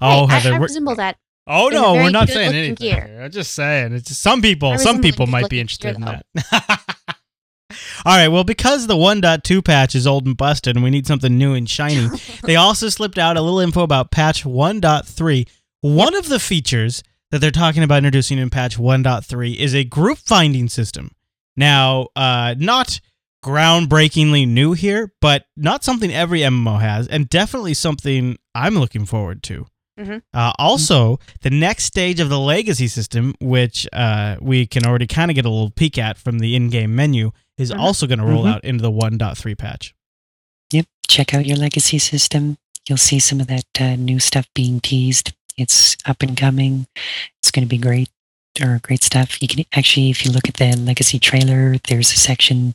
[0.00, 0.52] oh, hey, Heather.
[0.52, 1.16] I, I we're- resemble that.
[1.48, 2.76] Oh no, we're not saying anything.
[2.86, 3.20] here.
[3.22, 3.92] I'm just saying.
[3.92, 4.76] It's just some people.
[4.78, 6.24] Some people might be interested in that.
[8.04, 8.28] All right.
[8.28, 11.68] Well, because the 1.2 patch is old and busted, and we need something new and
[11.68, 12.08] shiny,
[12.44, 15.48] they also slipped out a little info about patch 1.3.
[15.80, 20.18] One of the features that they're talking about introducing in patch 1.3 is a group
[20.18, 21.10] finding system.
[21.56, 23.00] Now, uh, not
[23.44, 29.42] groundbreakingly new here, but not something every MMO has, and definitely something I'm looking forward
[29.44, 29.66] to.
[29.98, 30.22] Mhm.
[30.32, 35.30] Uh, also, the next stage of the legacy system, which uh, we can already kind
[35.30, 37.78] of get a little peek at from the in-game menu, is Mhm.
[37.80, 38.54] also going to roll Mhm.
[38.54, 39.94] out into the 1.3 patch.
[40.72, 42.58] Yep, check out your legacy system.
[42.88, 45.32] You'll see some of that uh, new stuff being teased.
[45.56, 46.86] It's up and coming.
[47.42, 48.08] It's going to be great
[48.62, 49.42] or great stuff.
[49.42, 52.74] You can actually, if you look at the legacy trailer, there's a section,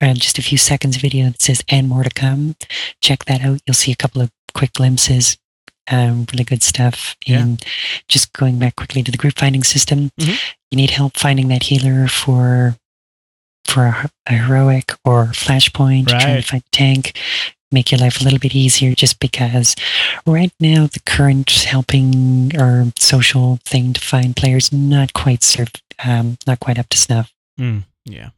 [0.00, 2.54] uh, just a few seconds video that says "and more to come."
[3.00, 3.60] Check that out.
[3.66, 5.36] You'll see a couple of quick glimpses.
[5.90, 7.16] Um, really good stuff.
[7.26, 7.40] Yeah.
[7.40, 7.64] And
[8.08, 10.38] just going back quickly to the group finding system, Mhm.
[10.70, 12.76] you need help finding that healer for
[13.66, 16.10] for a, a heroic or flashpoint.
[16.10, 17.18] You're trying to find a tank
[17.72, 19.76] make your life a little bit easier just because
[20.26, 25.68] right now the current helping or social thing to find players not quite serve
[26.04, 28.30] um, not quite up to snuff Mm, yeah.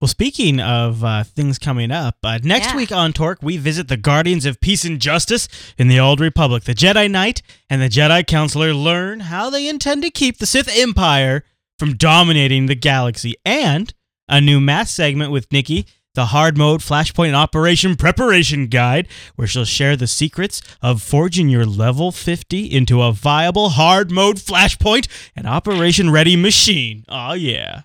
[0.00, 2.76] Well, speaking of uh, things coming up, uh, next Yeah.
[2.76, 6.62] week on TORked, we visit the Guardians of Peace and Justice in the Old Republic.
[6.64, 10.68] The Jedi Knight and the Jedi Consular learn how they intend to keep the Sith
[10.72, 11.42] Empire
[11.80, 13.92] from dominating the galaxy, and
[14.28, 15.84] a new math segment with Nikki,
[16.14, 21.48] the hard mode Flashpoint and Operation Preparation Guide, where she'll share the secrets of forging
[21.48, 27.04] your level 50 into a viable hard mode Flashpoint and Operation Ready machine.
[27.08, 27.82] Oh, yeah.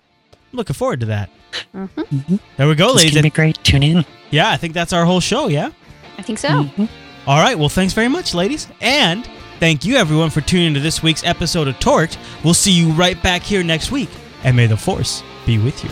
[0.52, 1.30] I'm Looking forward to that.
[1.72, 2.40] Hmm Mhm.
[2.56, 3.12] There we go, it's ladies.
[3.14, 5.70] gonna be great tune in Yeah, I think that's our whole show, yeah?
[6.18, 6.48] I think so.
[6.48, 6.88] Mhm.
[7.26, 8.66] All right, well, thanks very much, ladies.
[8.80, 9.26] And
[9.60, 12.18] thank you, everyone, for tuning into this week's episode of TORked.
[12.42, 14.10] We'll see you right back here next week.
[14.42, 15.90] And may the Force be with you.